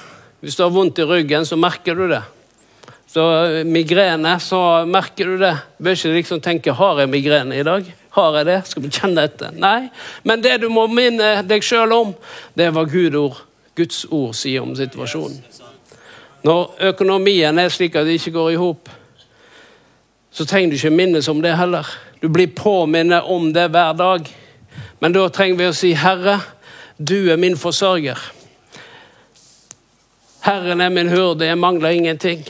Hvis 0.45 0.59
du 0.59 0.67
har 0.67 0.75
vondt 0.75 1.01
i 1.01 1.09
ryggen, 1.09 1.49
så 1.49 1.57
merker 1.57 1.97
du 1.97 2.05
det. 2.13 2.21
Så 3.09 3.25
migrene, 3.65 4.37
så 4.45 4.61
merker 4.91 5.33
du 5.33 5.39
det. 5.41 5.55
Du 5.79 5.89
bør 5.89 5.97
ikke 5.97 6.17
liksom 6.19 6.41
tenke 6.45 6.73
'har 6.73 7.01
jeg 7.01 7.09
migrene 7.09 7.57
i 7.57 7.65
dag'? 7.65 7.93
Har 8.15 8.37
jeg 8.39 8.47
det? 8.47 8.61
Skal 8.71 8.85
vi 8.85 8.93
kjenne 8.95 9.25
etter? 9.27 9.55
Nei. 9.59 9.89
Men 10.23 10.43
det 10.43 10.61
du 10.63 10.69
må 10.71 10.87
minne 10.87 11.41
deg 11.43 11.65
sjøl 11.67 11.93
om, 11.97 12.13
det 12.55 12.69
er 12.69 12.75
hva 12.75 12.87
Gud 12.87 13.19
Guds 13.75 14.05
ord 14.15 14.37
sier 14.39 14.63
om 14.63 14.75
situasjonen. 14.79 15.41
Når 16.45 16.77
økonomien 16.93 17.59
er 17.59 17.73
slik 17.73 17.97
at 17.97 18.07
det 18.07 18.21
ikke 18.21 18.37
går 18.37 18.53
i 18.53 18.61
hop, 18.61 18.91
så 20.35 20.47
trenger 20.47 20.71
du 20.71 20.77
ikke 20.79 20.95
minnes 20.95 21.29
om 21.31 21.41
det 21.43 21.57
heller. 21.59 21.89
Du 22.23 22.29
blir 22.29 22.53
påminnet 22.55 23.27
om 23.31 23.53
det 23.53 23.69
hver 23.75 23.97
dag. 23.99 24.31
Men 25.01 25.15
da 25.15 25.27
trenger 25.29 25.59
vi 25.59 25.69
å 25.71 25.75
si, 25.75 25.93
Herre, 25.99 26.39
du 26.99 27.33
er 27.33 27.41
min 27.41 27.59
forsørger. 27.59 28.21
Herren 30.45 30.81
er 30.85 30.93
min 30.93 31.11
hurde, 31.11 31.47
jeg 31.49 31.59
mangler 31.59 31.97
ingenting. 31.97 32.45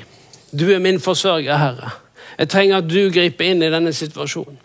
Du 0.52 0.66
er 0.74 0.82
min 0.82 1.00
forsørger, 1.00 1.56
Herre. 1.56 1.96
Jeg 2.38 2.50
trenger 2.50 2.82
at 2.82 2.88
du 2.90 3.08
griper 3.14 3.52
inn 3.52 3.62
i 3.62 3.72
denne 3.72 3.92
situasjonen. 3.94 4.58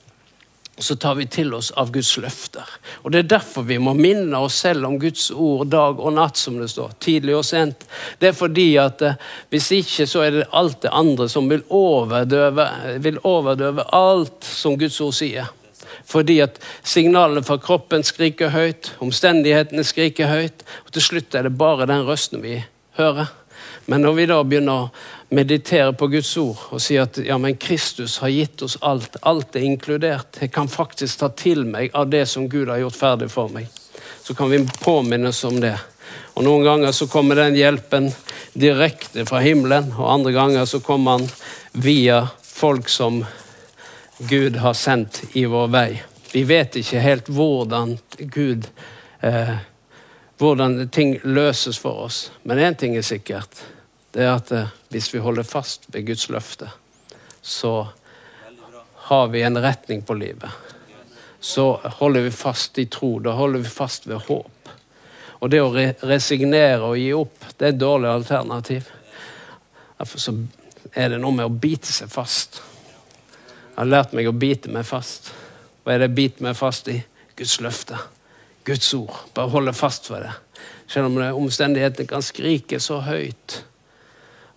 Så 0.80 0.96
tar 0.96 1.18
vi 1.20 1.26
til 1.28 1.52
oss 1.54 1.74
av 1.76 1.92
Guds 1.92 2.14
løfter. 2.18 2.64
Og 3.04 3.12
Det 3.12 3.20
er 3.20 3.32
derfor 3.36 3.68
vi 3.68 3.78
må 3.78 3.94
minne 3.98 4.40
oss 4.40 4.62
selv 4.64 4.88
om 4.88 4.96
Guds 5.00 5.30
ord 5.32 5.68
dag 5.68 6.00
og 6.00 6.14
natt, 6.16 6.38
som 6.40 6.60
det 6.60 6.70
står. 6.72 6.96
Tidlig 7.04 7.36
og 7.36 7.46
sent. 7.46 7.84
Det 8.20 8.32
er 8.32 8.38
fordi 8.38 8.70
at 8.80 9.02
eh, 9.04 9.20
hvis 9.52 9.72
ikke, 9.76 10.08
så 10.08 10.24
er 10.24 10.32
det 10.38 10.50
alt 10.56 10.82
det 10.86 10.94
andre 10.96 11.30
som 11.30 11.50
vil 11.52 11.66
overdøve, 11.68 12.68
vil 13.04 13.20
overdøve 13.28 13.86
alt 13.92 14.48
som 14.48 14.80
Guds 14.80 15.02
ord 15.04 15.18
sier. 15.20 15.52
Fordi 16.10 16.40
at 16.42 16.58
signalene 16.84 17.44
fra 17.46 17.60
kroppen 17.62 18.04
skriker 18.08 18.54
høyt, 18.54 18.94
omstendighetene 19.04 19.84
skriker 19.86 20.32
høyt, 20.32 20.64
og 20.86 20.96
til 20.96 21.06
slutt 21.06 21.36
er 21.36 21.46
det 21.46 21.58
bare 21.60 21.90
den 21.90 22.06
røsten 22.08 22.42
vi 22.44 22.62
hører. 22.98 23.30
Men 23.90 24.06
når 24.06 24.18
vi 24.18 24.26
da 24.30 24.40
begynner 24.46 24.90
å 25.30 25.36
meditere 25.36 25.94
på 25.94 26.08
Guds 26.08 26.32
ord 26.42 26.58
og 26.74 26.82
sier 26.82 27.06
at 27.06 27.20
ja, 27.22 27.38
men 27.38 27.58
Kristus 27.62 28.18
har 28.24 28.32
gitt 28.34 28.62
oss 28.66 28.78
alt, 28.82 29.18
alt 29.22 29.56
er 29.56 29.68
inkludert, 29.68 30.40
jeg 30.42 30.52
kan 30.52 30.68
faktisk 30.68 31.20
ta 31.22 31.30
til 31.30 31.66
meg 31.70 31.94
av 31.94 32.10
det 32.10 32.26
som 32.30 32.50
Gud 32.50 32.70
har 32.70 32.82
gjort 32.82 32.98
ferdig 32.98 33.30
for 33.32 33.54
meg, 33.54 33.70
så 34.24 34.34
kan 34.34 34.50
vi 34.50 34.64
påminnes 34.82 35.44
om 35.46 35.60
det. 35.62 35.78
Og 36.34 36.44
Noen 36.44 36.66
ganger 36.66 36.94
så 36.96 37.08
kommer 37.08 37.38
den 37.38 37.58
hjelpen 37.58 38.10
direkte 38.54 39.26
fra 39.30 39.44
himmelen, 39.46 39.92
og 39.98 40.10
andre 40.10 40.34
ganger 40.34 40.66
så 40.66 40.82
kommer 40.82 41.20
den 41.20 41.30
via 41.74 42.24
folk 42.42 42.90
som 42.90 43.24
Gud 44.18 44.58
har 44.60 44.74
sendt 44.74 45.22
i 45.38 45.46
vår 45.46 45.68
vei. 45.74 45.90
Vi 46.34 46.44
vet 46.46 46.76
ikke 46.82 47.02
helt 47.02 47.30
hvordan 47.30 47.98
Gud 48.18 48.66
eh, 49.22 49.58
hvordan 50.40 50.90
ting 50.90 51.20
løses 51.24 51.80
for 51.80 52.06
oss. 52.06 52.32
Men 52.44 52.60
én 52.60 52.76
ting 52.76 52.98
er 52.98 53.04
sikkert. 53.04 53.64
Det 54.12 54.26
er 54.26 54.34
at 54.34 54.52
eh, 54.52 54.76
hvis 54.90 55.12
vi 55.14 55.22
holder 55.22 55.46
fast 55.46 55.86
ved 55.94 56.08
Guds 56.08 56.30
løfte, 56.30 56.70
så 57.42 57.88
har 59.10 59.28
vi 59.28 59.42
en 59.42 59.62
retning 59.62 60.02
på 60.06 60.14
livet. 60.14 60.50
Så 61.40 61.80
holder 61.84 62.22
vi 62.22 62.32
fast 62.32 62.78
i 62.78 62.86
tro. 62.86 63.20
Da 63.20 63.32
holder 63.32 63.60
vi 63.60 63.70
fast 63.70 64.08
ved 64.08 64.18
håp. 64.28 64.72
Og 65.40 65.50
det 65.50 65.62
å 65.64 65.70
re 65.72 65.94
resignere 66.04 66.84
og 66.84 66.98
gi 67.00 67.14
opp, 67.16 67.46
det 67.56 67.68
er 67.68 67.74
et 67.74 67.80
dårlig 67.80 68.10
alternativ. 68.12 68.90
Derfor 70.00 70.20
så 70.20 70.34
er 70.94 71.14
det 71.14 71.22
noe 71.22 71.36
med 71.36 71.48
å 71.48 71.54
bite 71.64 71.94
seg 71.94 72.12
fast. 72.12 72.60
Jeg 73.70 73.78
har 73.78 73.88
lært 73.88 74.14
meg 74.18 74.28
å 74.28 74.36
bite 74.36 74.72
meg 74.74 74.84
fast. 74.88 75.32
Hva 75.84 75.96
er 75.96 76.02
det 76.02 76.10
jeg 76.10 76.18
biter 76.18 76.50
meg 76.50 76.60
fast 76.60 76.92
i? 76.92 76.98
Guds 77.40 77.56
løfte. 77.64 78.02
Guds 78.68 78.92
ord. 78.98 79.16
Bare 79.34 79.54
holde 79.54 79.74
fast 79.74 80.12
ved 80.12 80.28
det. 80.28 80.36
Selv 80.92 81.08
om 81.08 81.22
omstendighetene 81.46 82.10
kan 82.10 82.26
skrike 82.26 82.82
så 82.84 83.00
høyt 83.06 83.62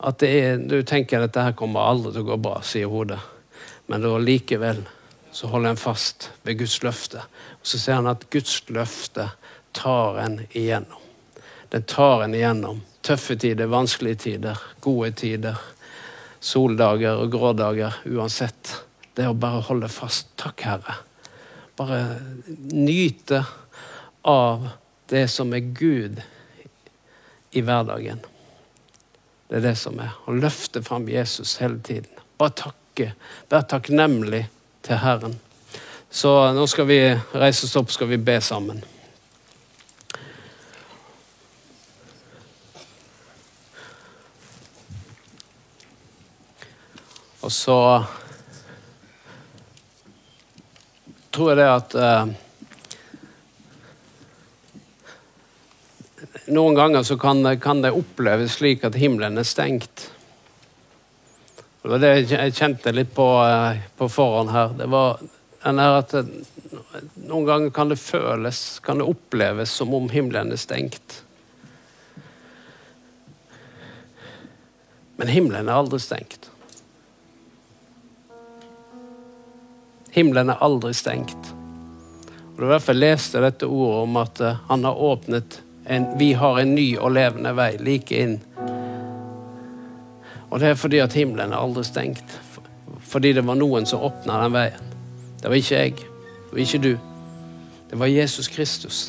at 0.03 0.23
er, 0.27 0.59
du 0.59 0.83
tenker 0.83 1.21
at 1.21 1.31
dette 1.31 1.47
her 1.47 1.55
kommer 1.59 1.87
aldri 1.87 2.13
til 2.15 2.25
å 2.25 2.31
gå 2.33 2.39
bra, 2.43 2.57
sier 2.67 2.91
hodet. 2.91 3.21
Men 3.87 4.03
da 4.03 4.17
likevel 4.19 4.83
så 5.33 5.49
holder 5.53 5.73
en 5.73 5.81
fast 5.81 6.31
ved 6.47 6.59
Guds 6.61 6.79
løfte. 6.85 7.23
Og 7.61 7.69
så 7.71 7.81
ser 7.81 8.01
han 8.01 8.11
at 8.11 8.27
Guds 8.33 8.59
løfte 8.73 9.31
tar 9.77 10.19
en 10.23 10.41
igjennom. 10.51 11.01
Den 11.73 11.87
tar 11.89 12.27
en 12.27 12.35
igjennom 12.37 12.83
tøffe 13.03 13.37
tider, 13.41 13.71
vanskelige 13.71 14.21
tider, 14.27 14.59
gode 14.81 15.13
tider. 15.19 15.59
Soldager 16.43 17.23
og 17.23 17.31
grådager, 17.33 18.03
uansett. 18.11 18.75
Det 19.15 19.29
å 19.29 19.37
bare 19.39 19.63
holde 19.69 19.91
fast. 19.93 20.33
Takk, 20.41 20.65
Herre. 20.67 20.99
Bare 21.79 22.01
nyte 22.73 23.45
av 24.29 24.69
det 25.11 25.27
som 25.31 25.53
er 25.55 25.73
Gud 25.77 26.21
i 27.53 27.63
hverdagen. 27.63 28.23
Det 29.53 29.59
er 29.59 29.65
det 29.67 29.75
som 29.77 29.99
er. 30.01 30.15
Å 30.25 30.33
løfte 30.33 30.81
fram 30.81 31.05
Jesus 31.13 31.59
hele 31.61 31.77
tiden. 31.85 32.09
Bare 32.41 32.55
takke. 32.57 33.11
Vær 33.53 33.67
takknemlig 33.69 34.47
til 34.81 34.97
Herren. 34.97 35.35
Så 36.09 36.31
nå 36.57 36.65
skal 36.73 36.87
vi 36.89 36.97
reise 37.37 37.69
oss 37.69 37.77
opp, 37.77 37.93
skal 37.93 38.09
vi 38.09 38.17
be 38.17 38.39
sammen. 38.41 38.81
Og 47.45 47.53
så 47.53 47.77
tror 51.29 51.53
jeg 51.53 51.61
det 51.61 51.69
at 51.75 51.99
noen 56.47 56.75
ganger 56.75 57.03
så 57.03 57.19
kan 57.19 57.43
det, 57.43 57.61
kan 57.63 57.83
det, 57.83 57.93
oppleves 57.95 58.59
slik 58.59 58.85
at 58.85 58.99
himmelen 58.99 59.39
er 59.39 59.47
stengt. 59.47 60.09
Det 61.83 61.91
var 61.91 62.03
det 62.03 62.13
jeg 62.31 62.55
kjente 62.55 62.95
litt 62.95 63.13
på, 63.15 63.27
eh, 63.47 63.83
på 63.99 64.09
forhånd 64.11 64.51
her. 64.51 64.75
Det 64.79 64.87
var 64.91 65.21
den 65.63 65.79
her 65.79 65.99
at 66.01 66.15
det, 66.15 66.27
Noen 67.29 67.47
ganger 67.47 67.71
kan 67.75 67.91
det 67.91 68.01
føles, 68.01 68.79
kan 68.83 68.99
det 68.99 69.07
oppleves 69.07 69.71
som 69.71 69.95
om 69.95 70.09
himmelen 70.11 70.53
er 70.53 70.61
stengt. 70.61 71.23
Men 75.17 75.31
himmelen 75.31 75.69
er 75.71 75.79
aldri 75.79 76.01
stengt. 76.03 76.51
Himmelen 80.13 80.51
er 80.53 80.63
aldri 80.65 80.93
stengt. 80.97 81.53
Og 82.53 82.57
Det 82.59 82.67
var 82.67 82.75
derfor 82.75 82.97
jeg 82.97 83.03
leste 83.03 83.43
dette 83.43 83.69
ordet 83.69 84.01
om 84.03 84.19
at 84.21 84.41
eh, 84.43 84.65
han 84.69 84.85
har 84.85 85.05
åpnet 85.11 85.61
en, 85.85 86.19
vi 86.19 86.33
har 86.33 86.59
en 86.59 86.75
ny 86.75 86.97
og 86.99 87.15
levende 87.17 87.53
vei 87.57 87.75
like 87.83 88.19
inn. 88.23 88.39
Og 90.53 90.61
det 90.61 90.73
er 90.73 90.79
fordi 90.79 91.01
at 91.03 91.17
himmelen 91.17 91.55
er 91.55 91.63
aldri 91.63 91.85
stengt. 91.87 92.37
Fordi 93.13 93.33
det 93.33 93.45
var 93.47 93.59
noen 93.59 93.89
som 93.89 94.05
åpna 94.05 94.39
den 94.45 94.55
veien. 94.55 94.93
Det 95.41 95.49
var 95.49 95.59
ikke 95.59 95.81
jeg. 95.81 95.97
Det 95.97 96.53
var 96.53 96.63
ikke 96.67 96.83
du. 96.85 96.93
Det 97.91 97.99
var 98.01 98.13
Jesus 98.13 98.49
Kristus. 98.49 99.01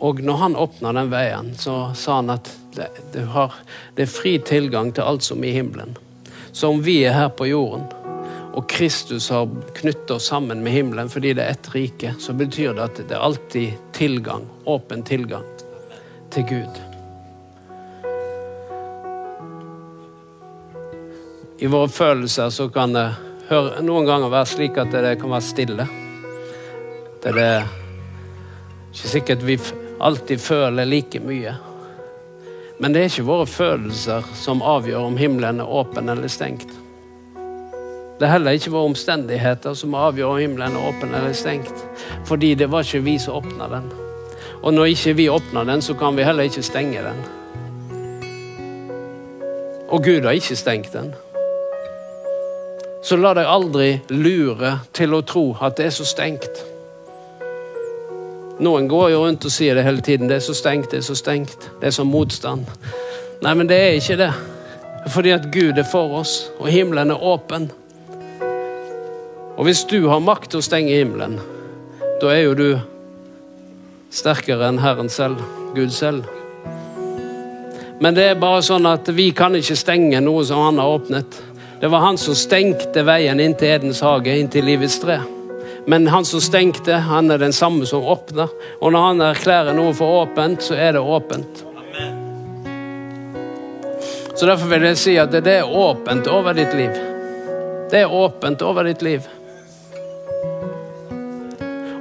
Og 0.00 0.22
når 0.22 0.40
han 0.42 0.56
åpna 0.56 0.92
den 0.96 1.12
veien, 1.12 1.52
så 1.58 1.92
sa 1.94 2.18
han 2.20 2.30
at 2.30 2.50
det, 2.74 2.88
det, 3.12 3.26
har, 3.34 3.54
det 3.96 4.06
er 4.06 4.12
fri 4.12 4.36
tilgang 4.38 4.92
til 4.94 5.06
alt 5.06 5.26
som 5.26 5.42
er 5.42 5.50
i 5.50 5.56
himmelen. 5.58 5.96
Så 6.52 6.70
om 6.72 6.82
vi 6.84 7.00
er 7.04 7.16
her 7.16 7.30
på 7.34 7.48
jorden, 7.50 7.86
og 8.58 8.66
Kristus 8.70 9.28
har 9.30 9.50
knyttet 9.76 10.10
oss 10.16 10.30
sammen 10.32 10.64
med 10.64 10.74
himmelen 10.74 11.10
fordi 11.12 11.34
det 11.36 11.44
er 11.44 11.54
ett 11.54 11.68
rike, 11.74 12.14
så 12.18 12.34
betyr 12.34 12.74
det 12.74 12.86
at 12.88 13.00
det 13.04 13.14
er 13.14 13.22
alltid 13.22 13.92
tilgang. 13.94 14.48
Åpen 14.66 15.04
tilgang 15.06 15.46
til 16.38 16.46
Gud. 16.46 16.78
I 21.58 21.66
våre 21.66 21.88
følelser 21.88 22.52
så 22.54 22.68
kan 22.70 22.94
det 22.94 23.08
noen 23.82 24.06
ganger 24.06 24.30
være 24.30 24.46
slik 24.46 24.78
at 24.78 24.92
det 24.94 25.16
kan 25.18 25.32
være 25.32 25.46
stille. 25.46 25.88
Det 27.24 27.34
er 27.42 27.66
ikke 28.92 29.12
sikkert 29.14 29.46
vi 29.46 29.58
alltid 29.98 30.38
føler 30.38 30.86
like 30.86 31.20
mye. 31.24 31.56
Men 32.78 32.94
det 32.94 33.02
er 33.02 33.10
ikke 33.10 33.26
våre 33.26 33.46
følelser 33.50 34.26
som 34.38 34.62
avgjør 34.62 35.10
om 35.10 35.18
himmelen 35.18 35.58
er 35.64 35.78
åpen 35.80 36.08
eller 36.08 36.30
stengt. 36.30 36.70
Det 38.18 38.26
er 38.26 38.36
heller 38.36 38.54
ikke 38.54 38.74
våre 38.74 38.92
omstendigheter 38.92 39.74
som 39.78 39.94
avgjør 39.98 40.36
om 40.36 40.42
himmelen 40.42 40.78
er 40.78 40.90
åpen 40.92 41.14
eller 41.14 41.34
stengt. 41.34 41.86
Fordi 42.30 42.54
det 42.54 42.70
var 42.70 42.86
ikke 42.86 43.06
vi 43.06 43.18
som 43.22 43.42
åpna 43.42 43.74
den. 43.74 43.90
Og 44.62 44.74
når 44.74 44.92
ikke 44.92 45.16
vi 45.16 45.28
åpner 45.28 45.64
den, 45.64 45.82
så 45.82 45.94
kan 45.94 46.16
vi 46.16 46.26
heller 46.26 46.48
ikke 46.48 46.62
stenge 46.62 47.02
den. 47.04 47.20
Og 49.88 50.04
Gud 50.04 50.24
har 50.26 50.36
ikke 50.36 50.56
stengt 50.56 50.92
den. 50.92 51.14
Så 53.02 53.16
la 53.16 53.30
deg 53.38 53.46
aldri 53.48 53.92
lure 54.10 54.74
til 54.92 55.14
å 55.14 55.22
tro 55.24 55.46
at 55.64 55.78
det 55.78 55.86
er 55.88 55.94
så 55.94 56.04
stengt. 56.04 56.64
Noen 58.58 58.88
går 58.90 59.12
jo 59.14 59.22
rundt 59.22 59.46
og 59.46 59.54
sier 59.54 59.78
det 59.78 59.86
hele 59.86 60.02
tiden. 60.02 60.28
Det 60.28 60.40
er 60.40 60.44
så 60.44 60.54
stengt, 60.54 60.90
det 60.90 60.98
er 60.98 61.06
så 61.06 61.14
stengt. 61.16 61.70
Det 61.80 61.88
er 61.88 61.94
så 61.94 62.04
motstand. 62.04 62.66
Nei, 63.40 63.54
men 63.54 63.70
det 63.70 63.78
er 63.78 63.98
ikke 64.00 64.18
det. 64.18 64.32
Fordi 65.14 65.30
at 65.30 65.46
Gud 65.54 65.78
er 65.78 65.86
for 65.86 66.18
oss, 66.18 66.50
og 66.58 66.68
himmelen 66.68 67.14
er 67.14 67.22
åpen. 67.22 67.70
Og 69.56 69.64
hvis 69.64 69.84
du 69.90 70.08
har 70.10 70.20
makt 70.22 70.50
til 70.50 70.60
å 70.60 70.66
stenge 70.66 70.98
himmelen, 70.98 71.38
da 72.20 72.34
er 72.34 72.44
jo 72.48 72.58
du 72.58 72.68
sterkere 74.10 74.68
enn 74.68 74.80
Herren 74.82 75.10
selv, 75.12 75.42
Gud 75.76 75.92
selv. 75.92 76.26
Men 78.00 78.14
det 78.14 78.28
er 78.30 78.38
bare 78.38 78.62
sånn 78.62 78.86
at 78.86 79.08
vi 79.10 79.30
kan 79.34 79.56
ikke 79.58 79.76
stenge 79.78 80.20
noe 80.22 80.44
som 80.46 80.62
han 80.62 80.78
har 80.78 80.98
åpnet. 80.98 81.40
Det 81.80 81.90
var 81.90 82.04
han 82.04 82.18
som 82.18 82.34
stengte 82.38 83.02
veien 83.06 83.40
inn 83.42 83.56
til 83.58 83.74
Edens 83.74 84.02
hage, 84.02 84.34
inn 84.34 84.50
til 84.50 84.66
livets 84.66 84.98
tre. 85.02 85.18
Men 85.88 86.06
han 86.10 86.26
som 86.26 86.42
stengte, 86.42 86.98
han 87.06 87.30
er 87.30 87.40
den 87.40 87.54
samme 87.54 87.86
som 87.86 88.04
åpner. 88.04 88.50
Og 88.80 88.92
når 88.92 89.06
han 89.06 89.24
erklærer 89.30 89.76
noe 89.76 89.94
for 89.96 90.22
åpent, 90.24 90.62
så 90.62 90.76
er 90.76 90.94
det 90.98 91.02
åpent. 91.02 91.64
Så 94.38 94.46
derfor 94.46 94.70
vil 94.70 94.84
jeg 94.86 94.98
si 95.00 95.16
at 95.18 95.32
det 95.34 95.54
er 95.58 95.66
åpent 95.66 96.28
over 96.30 96.54
ditt 96.54 96.74
liv. 96.76 96.94
Det 97.90 98.04
er 98.04 98.12
åpent 98.14 98.62
over 98.62 98.86
ditt 98.86 99.02
liv. 99.02 99.24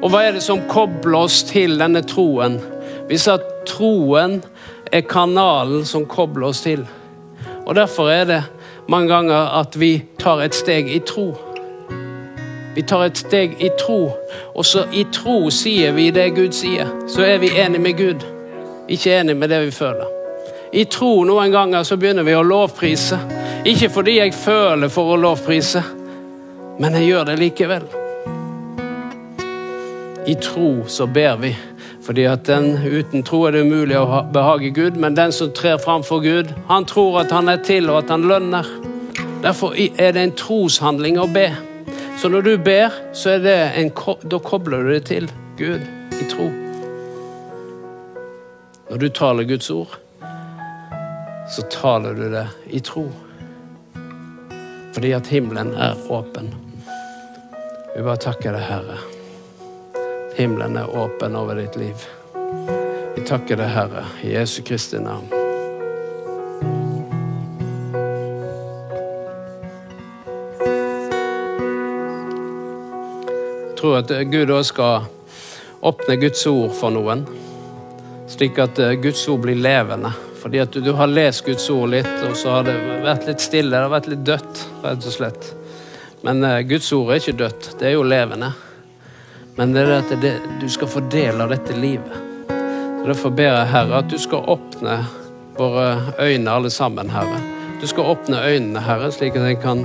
Og 0.02 0.12
hva 0.14 0.28
er 0.28 0.36
det 0.36 0.43
som 0.45 0.62
kobler 0.70 1.24
oss 1.24 1.41
til 1.48 1.80
denne 1.80 2.04
troen? 2.06 2.60
Vi 3.10 3.18
sa 3.18 3.38
at 3.39 3.48
troen 3.70 4.39
er 4.93 5.08
kanalen 5.10 5.86
som 5.86 6.06
kobler 6.10 6.52
oss 6.52 6.62
til. 6.66 6.86
Og 7.66 7.76
derfor 7.76 8.12
er 8.14 8.26
det 8.30 8.41
mange 8.88 9.10
ganger 9.12 9.58
at 9.60 9.80
vi 9.80 10.06
tar 10.20 10.43
et 10.45 10.56
steg 10.56 10.91
i 10.93 11.00
tro. 11.00 11.32
Vi 12.76 12.84
tar 12.86 13.08
et 13.08 13.18
steg 13.18 13.58
i 13.64 13.72
tro, 13.80 14.12
og 14.54 14.66
så 14.66 14.86
i 14.93 15.08
tro 15.12 15.50
sier 15.50 15.95
vi 15.98 16.12
det 16.14 16.30
Gud 16.38 16.54
sier. 16.54 16.93
Så 17.10 17.26
er 17.26 17.41
vi 17.41 17.50
enige 17.58 17.82
med 17.82 17.98
Gud, 17.98 18.26
ikke 18.88 19.18
enige 19.18 19.36
med 19.36 19.50
det 19.50 19.64
vi 19.66 19.74
føler. 19.74 20.06
I 20.78 20.84
tro 20.86 21.24
noen 21.26 21.52
ganger 21.52 21.84
så 21.88 21.98
begynner 21.98 22.28
vi 22.28 22.38
å 22.38 22.45
lovprise. 22.45 23.18
Ikke 23.66 23.89
fordi 23.89 24.20
jeg 24.20 24.36
føler 24.38 24.93
for 24.93 25.16
å 25.16 25.22
lovprise, 25.26 25.82
men 26.78 27.00
jeg 27.00 27.10
gjør 27.10 27.32
det 27.32 27.39
likevel. 27.41 27.97
I 30.28 30.36
tro 30.36 30.84
så 30.88 31.05
ber 31.07 31.38
vi, 31.39 31.55
fordi 32.03 32.25
at 32.28 32.43
den 32.47 32.73
uten 32.84 33.23
tro 33.23 33.45
er 33.47 33.55
det 33.55 33.61
umulig 33.63 33.95
å 33.95 34.25
behage 34.36 34.73
Gud, 34.75 34.97
men 34.99 35.15
den 35.15 35.32
som 35.32 35.53
trer 35.55 35.78
fram 35.80 36.03
for 36.03 36.19
Gud, 36.19 36.51
han 36.67 36.86
tror 36.86 37.21
at 37.21 37.32
han 37.32 37.47
er 37.47 37.61
til, 37.63 37.88
og 37.88 38.01
at 38.01 38.11
han 38.11 38.28
lønner. 38.28 38.67
Derfor 39.43 39.78
er 39.78 40.11
det 40.11 40.25
en 40.25 40.36
troshandling 40.36 41.15
å 41.21 41.30
be. 41.32 41.47
Så 42.19 42.28
når 42.34 42.43
du 42.43 42.51
ber, 42.59 42.91
så 43.15 43.38
er 43.38 43.43
det 43.45 43.57
en, 43.80 43.93
da 44.28 44.43
kobler 44.43 44.84
du 44.84 44.93
det 44.97 45.03
til 45.07 45.32
Gud 45.55 45.88
i 46.19 46.28
tro. 46.28 46.51
Når 48.89 49.03
du 49.03 49.09
taler 49.15 49.47
Guds 49.47 49.71
ord, 49.71 49.95
så 51.55 51.69
taler 51.71 52.19
du 52.19 52.28
det 52.36 52.47
i 52.75 52.84
tro. 52.84 53.07
Fordi 54.91 55.15
at 55.15 55.32
himmelen 55.32 55.71
er 55.71 55.95
åpen. 56.11 56.51
Vi 57.95 58.01
bare 58.03 58.19
takker 58.28 58.51
deg, 58.51 58.67
Herre. 58.67 59.05
Himmelen 60.38 60.78
er 60.78 60.98
åpen 60.98 61.36
over 61.36 61.56
ditt 61.56 61.76
liv. 61.76 62.04
Vi 63.16 63.24
takker 63.26 63.58
deg, 63.58 63.72
Herre, 63.74 64.04
i 64.22 64.36
Jesu 64.36 64.60
Kristi 64.62 65.00
navn. 65.02 65.32
Jeg 73.66 73.80
tror 73.80 73.98
at 73.98 74.14
Gud 74.30 74.54
òg 74.54 74.62
skal 74.70 75.08
åpne 75.82 76.20
Guds 76.22 76.46
ord 76.54 76.70
for 76.78 76.94
noen. 76.94 77.26
Slik 78.30 78.62
at 78.62 78.78
eh, 78.78 78.94
Guds 79.02 79.26
ord 79.34 79.42
blir 79.48 79.58
levende. 79.58 80.14
Fordi 80.38 80.62
at 80.62 80.78
du, 80.78 80.84
du 80.86 80.94
har 81.02 81.10
lest 81.10 81.48
Guds 81.50 81.66
ord 81.74 81.96
litt, 81.96 82.14
og 82.30 82.38
så 82.38 82.60
har 82.60 82.70
det 82.70 82.78
vært 83.02 83.26
litt 83.26 83.42
stille. 83.42 83.74
Det 83.74 83.82
har 83.88 83.96
vært 83.98 84.14
litt 84.14 84.26
dødt, 84.30 84.64
rett 84.86 85.02
og 85.02 85.18
slett. 85.18 85.52
Men 86.22 86.46
uh, 86.46 86.62
Guds 86.62 86.94
ord 86.94 87.16
er 87.16 87.26
ikke 87.26 87.40
dødt, 87.42 87.74
det 87.82 87.90
er 87.90 87.98
jo 87.98 88.06
levende. 88.06 88.54
Men 89.58 89.74
det 89.74 89.84
er 89.88 89.95
at 89.97 90.12
det, 90.22 90.36
du 90.62 90.68
skal 90.70 90.89
få 90.91 91.01
del 91.10 91.41
av 91.41 91.49
dette 91.49 91.74
livet. 91.74 92.18
Så 92.47 93.08
Derfor 93.08 93.34
ber 93.34 93.49
jeg, 93.49 93.70
Herre, 93.72 94.03
at 94.03 94.12
du 94.12 94.18
skal 94.22 94.45
åpne 94.53 94.99
våre 95.58 95.88
øyne, 96.22 96.51
alle 96.51 96.70
sammen, 96.70 97.10
Herre. 97.10 97.39
Du 97.82 97.88
skal 97.89 98.12
åpne 98.14 98.43
øynene, 98.45 98.84
Herre, 98.86 99.10
slik 99.12 99.36
at 99.38 99.47
jeg 99.49 99.62
kan 99.64 99.82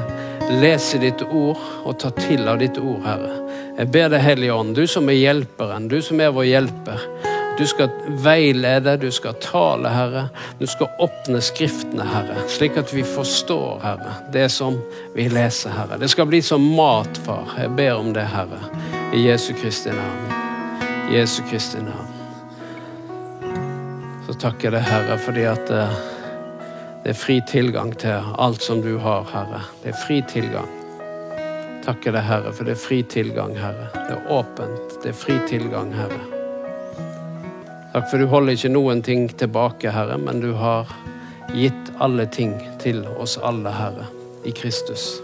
lese 0.61 1.01
ditt 1.01 1.23
ord 1.25 1.61
og 1.87 1.97
ta 2.03 2.11
til 2.19 2.49
av 2.49 2.61
ditt 2.61 2.77
ord, 2.81 3.01
Herre. 3.07 3.33
Jeg 3.79 3.89
ber 3.95 4.13
deg, 4.13 4.21
Hellige 4.21 4.53
Ånd, 4.53 4.75
du 4.77 4.85
som 4.91 5.09
er 5.09 5.17
hjelperen, 5.17 5.89
du 5.89 6.03
som 6.05 6.21
er 6.21 6.35
vår 6.37 6.51
hjelper. 6.51 7.09
Du 7.57 7.65
skal 7.69 7.89
veilede, 8.25 8.97
du 9.01 9.11
skal 9.13 9.37
tale, 9.41 9.89
Herre. 9.93 10.27
Du 10.61 10.67
skal 10.69 10.93
åpne 11.01 11.41
Skriftene, 11.45 12.05
Herre, 12.13 12.45
slik 12.53 12.77
at 12.81 12.93
vi 12.93 13.05
forstår, 13.07 13.81
Herre, 13.85 14.17
det 14.33 14.51
som 14.53 14.77
vi 15.17 15.31
leser, 15.33 15.73
Herre. 15.77 16.01
Det 16.01 16.13
skal 16.13 16.29
bli 16.29 16.43
som 16.45 16.65
mat, 16.77 17.25
far. 17.25 17.57
Jeg 17.61 17.73
ber 17.77 17.97
om 18.01 18.13
det, 18.17 18.29
Herre. 18.37 18.61
I 19.13 19.29
Jesu 19.29 19.53
Kristi 19.53 19.91
navn. 19.91 20.33
Jesu 21.13 21.43
Kristi 21.51 21.79
navn. 21.79 22.07
Så 24.27 24.33
takker 24.33 24.71
jeg 24.71 24.73
deg, 24.73 24.87
Herre, 24.89 25.19
fordi 25.21 25.43
at 25.45 25.69
uh, 25.69 25.93
det 27.05 27.13
er 27.13 27.19
fri 27.21 27.37
tilgang 27.45 27.93
til 28.01 28.33
alt 28.41 28.65
som 28.65 28.81
du 28.81 28.95
har, 29.05 29.29
Herre. 29.29 29.61
Det 29.83 29.93
er 29.93 30.01
fri 30.07 30.23
tilgang. 30.33 30.71
Takker 31.85 32.17
deg, 32.17 32.25
Herre, 32.25 32.55
for 32.57 32.65
det 32.65 32.79
er 32.79 32.81
fri 32.81 33.03
tilgang, 33.05 33.53
Herre. 33.61 33.91
Det 33.93 34.17
er 34.17 34.33
åpent. 34.33 34.97
Det 35.05 35.13
er 35.13 35.21
fri 35.27 35.37
tilgang, 35.51 35.93
Herre. 35.93 36.25
Takk 37.93 38.09
for 38.09 38.17
du 38.17 38.31
holder 38.33 38.57
ikke 38.57 38.73
noen 38.73 39.05
ting 39.05 39.29
tilbake, 39.29 39.93
Herre, 39.93 40.17
men 40.17 40.41
du 40.41 40.55
har 40.57 40.89
gitt 41.53 41.93
alle 42.01 42.31
ting 42.33 42.57
til 42.81 43.05
oss 43.21 43.37
alle, 43.45 43.77
Herre, 43.77 44.09
i 44.49 44.57
Kristus. 44.57 45.19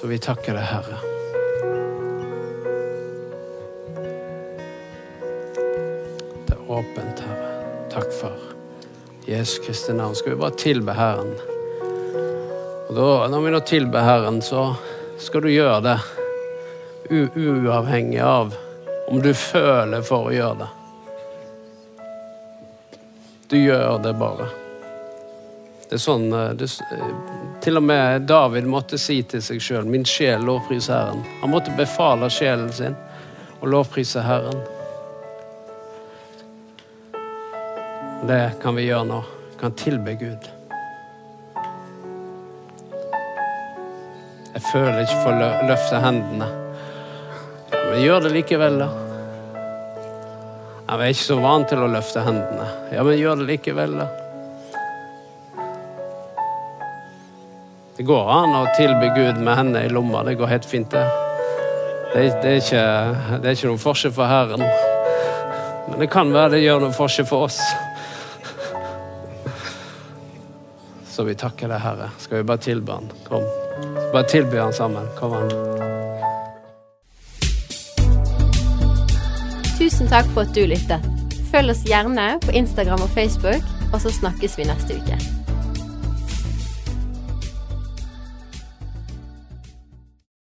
Så 0.00 0.08
vi 0.08 0.16
takker 0.16 0.56
deg, 0.56 0.70
Herre. 0.72 1.11
Åpent, 6.82 7.20
Herre. 7.20 7.48
Takk, 7.92 8.12
for 8.20 8.32
Jesu 9.26 9.62
Kristi 9.62 9.92
navn 9.92 10.14
skal 10.14 10.34
vi 10.34 10.40
bare 10.40 10.58
tilbe 10.58 10.92
Herren. 10.92 11.34
Og 12.88 12.94
da, 12.96 13.28
Når 13.28 13.40
vi 13.40 13.50
nå 13.50 13.60
tilber 13.60 14.00
Herren, 14.00 14.42
så 14.42 14.74
skal 15.18 15.46
du 15.46 15.50
gjøre 15.52 15.80
det 15.80 15.98
uavhengig 17.36 18.20
av 18.20 18.54
om 19.08 19.22
du 19.22 19.34
føler 19.34 20.02
for 20.02 20.30
å 20.30 20.32
gjøre 20.32 20.58
det. 20.62 20.68
Du 23.52 23.56
gjør 23.58 23.98
det 24.02 24.12
bare. 24.16 24.48
Det 25.88 25.98
er 25.98 26.00
sånn 26.00 26.30
eh, 26.32 26.52
det, 26.56 26.70
Til 27.60 27.76
og 27.76 27.84
med 27.84 28.24
David 28.24 28.64
måtte 28.64 28.96
si 28.98 29.18
til 29.28 29.42
seg 29.44 29.60
sjøl 29.60 29.84
'Min 29.84 30.06
sjel 30.08 30.46
lovpriser 30.48 30.94
Herren'. 30.94 31.26
Han 31.42 31.52
måtte 31.52 31.74
befale 31.76 32.30
sjelen 32.32 32.72
sin 32.72 32.96
å 33.60 33.68
lovprise 33.68 34.24
Herren. 34.24 34.62
Det 38.22 38.52
kan 38.62 38.76
vi 38.76 38.84
gjøre 38.86 39.06
nå. 39.08 39.16
Vi 39.50 39.56
kan 39.58 39.72
tilbe 39.74 40.12
Gud. 40.14 40.44
Jeg 44.52 44.62
føler 44.68 45.00
ikke 45.02 45.22
for 45.24 45.42
å 45.42 45.48
løfte 45.66 45.98
hendene. 46.04 46.46
Men 47.72 47.98
gjør 47.98 48.22
det 48.22 48.32
likevel, 48.36 48.78
da. 48.78 48.88
Jeg 50.86 51.00
er 51.00 51.14
ikke 51.16 51.24
så 51.24 51.40
vant 51.42 51.66
til 51.72 51.82
å 51.82 51.90
løfte 51.90 52.22
hendene. 52.22 52.70
Ja, 52.94 53.02
men 53.02 53.18
gjør 53.18 53.42
det 53.42 53.50
likevel, 53.50 53.98
da. 54.04 54.08
Det 57.98 58.06
går 58.06 58.34
an 58.38 58.58
å 58.60 58.64
tilby 58.78 59.10
Gud 59.18 59.42
med 59.42 59.56
hendene 59.58 59.86
i 59.88 59.90
lomma. 59.90 60.22
Det 60.28 60.38
går 60.38 60.54
helt 60.54 60.68
fint, 60.68 60.94
det. 60.94 61.06
Det 62.12 62.22
er, 62.22 62.34
det 62.42 62.50
er, 62.54 62.60
ikke, 62.62 63.38
det 63.40 63.48
er 63.48 63.56
ikke 63.56 63.72
noen 63.72 63.86
forskjell 63.90 64.14
for 64.14 64.30
Herren. 64.30 64.62
Men 65.88 66.04
det 66.04 66.12
kan 66.12 66.30
være 66.30 66.54
det 66.54 66.68
gjør 66.68 66.84
noen 66.86 66.94
forskjell 66.94 67.26
for 67.26 67.50
oss. 67.50 67.58
Så 71.12 71.24
vi 71.28 71.34
takker 71.36 71.68
deg, 71.68 71.76
Herre. 71.84 72.08
Skal 72.18 72.40
vi 72.40 72.44
bare 72.48 72.62
tilbe 72.64 72.94
Han? 72.96 73.10
Kom. 73.26 73.44
Bare 74.14 74.24
tilby 74.32 74.56
Han 74.56 74.72
sammen. 74.72 75.10
Kom 75.18 75.34
an. 75.36 75.52
Tusen 79.76 80.08
takk 80.08 80.30
for 80.32 80.46
at 80.46 80.56
du 80.56 80.64
lyttet. 80.64 81.04
Følg 81.52 81.74
oss 81.74 81.84
gjerne 81.84 82.30
på 82.40 82.56
Instagram 82.56 83.04
og 83.04 83.12
Facebook, 83.12 83.68
og 83.92 84.00
så 84.00 84.14
snakkes 84.22 84.56
vi 84.56 84.70
neste 84.72 84.96
uke. 85.02 85.41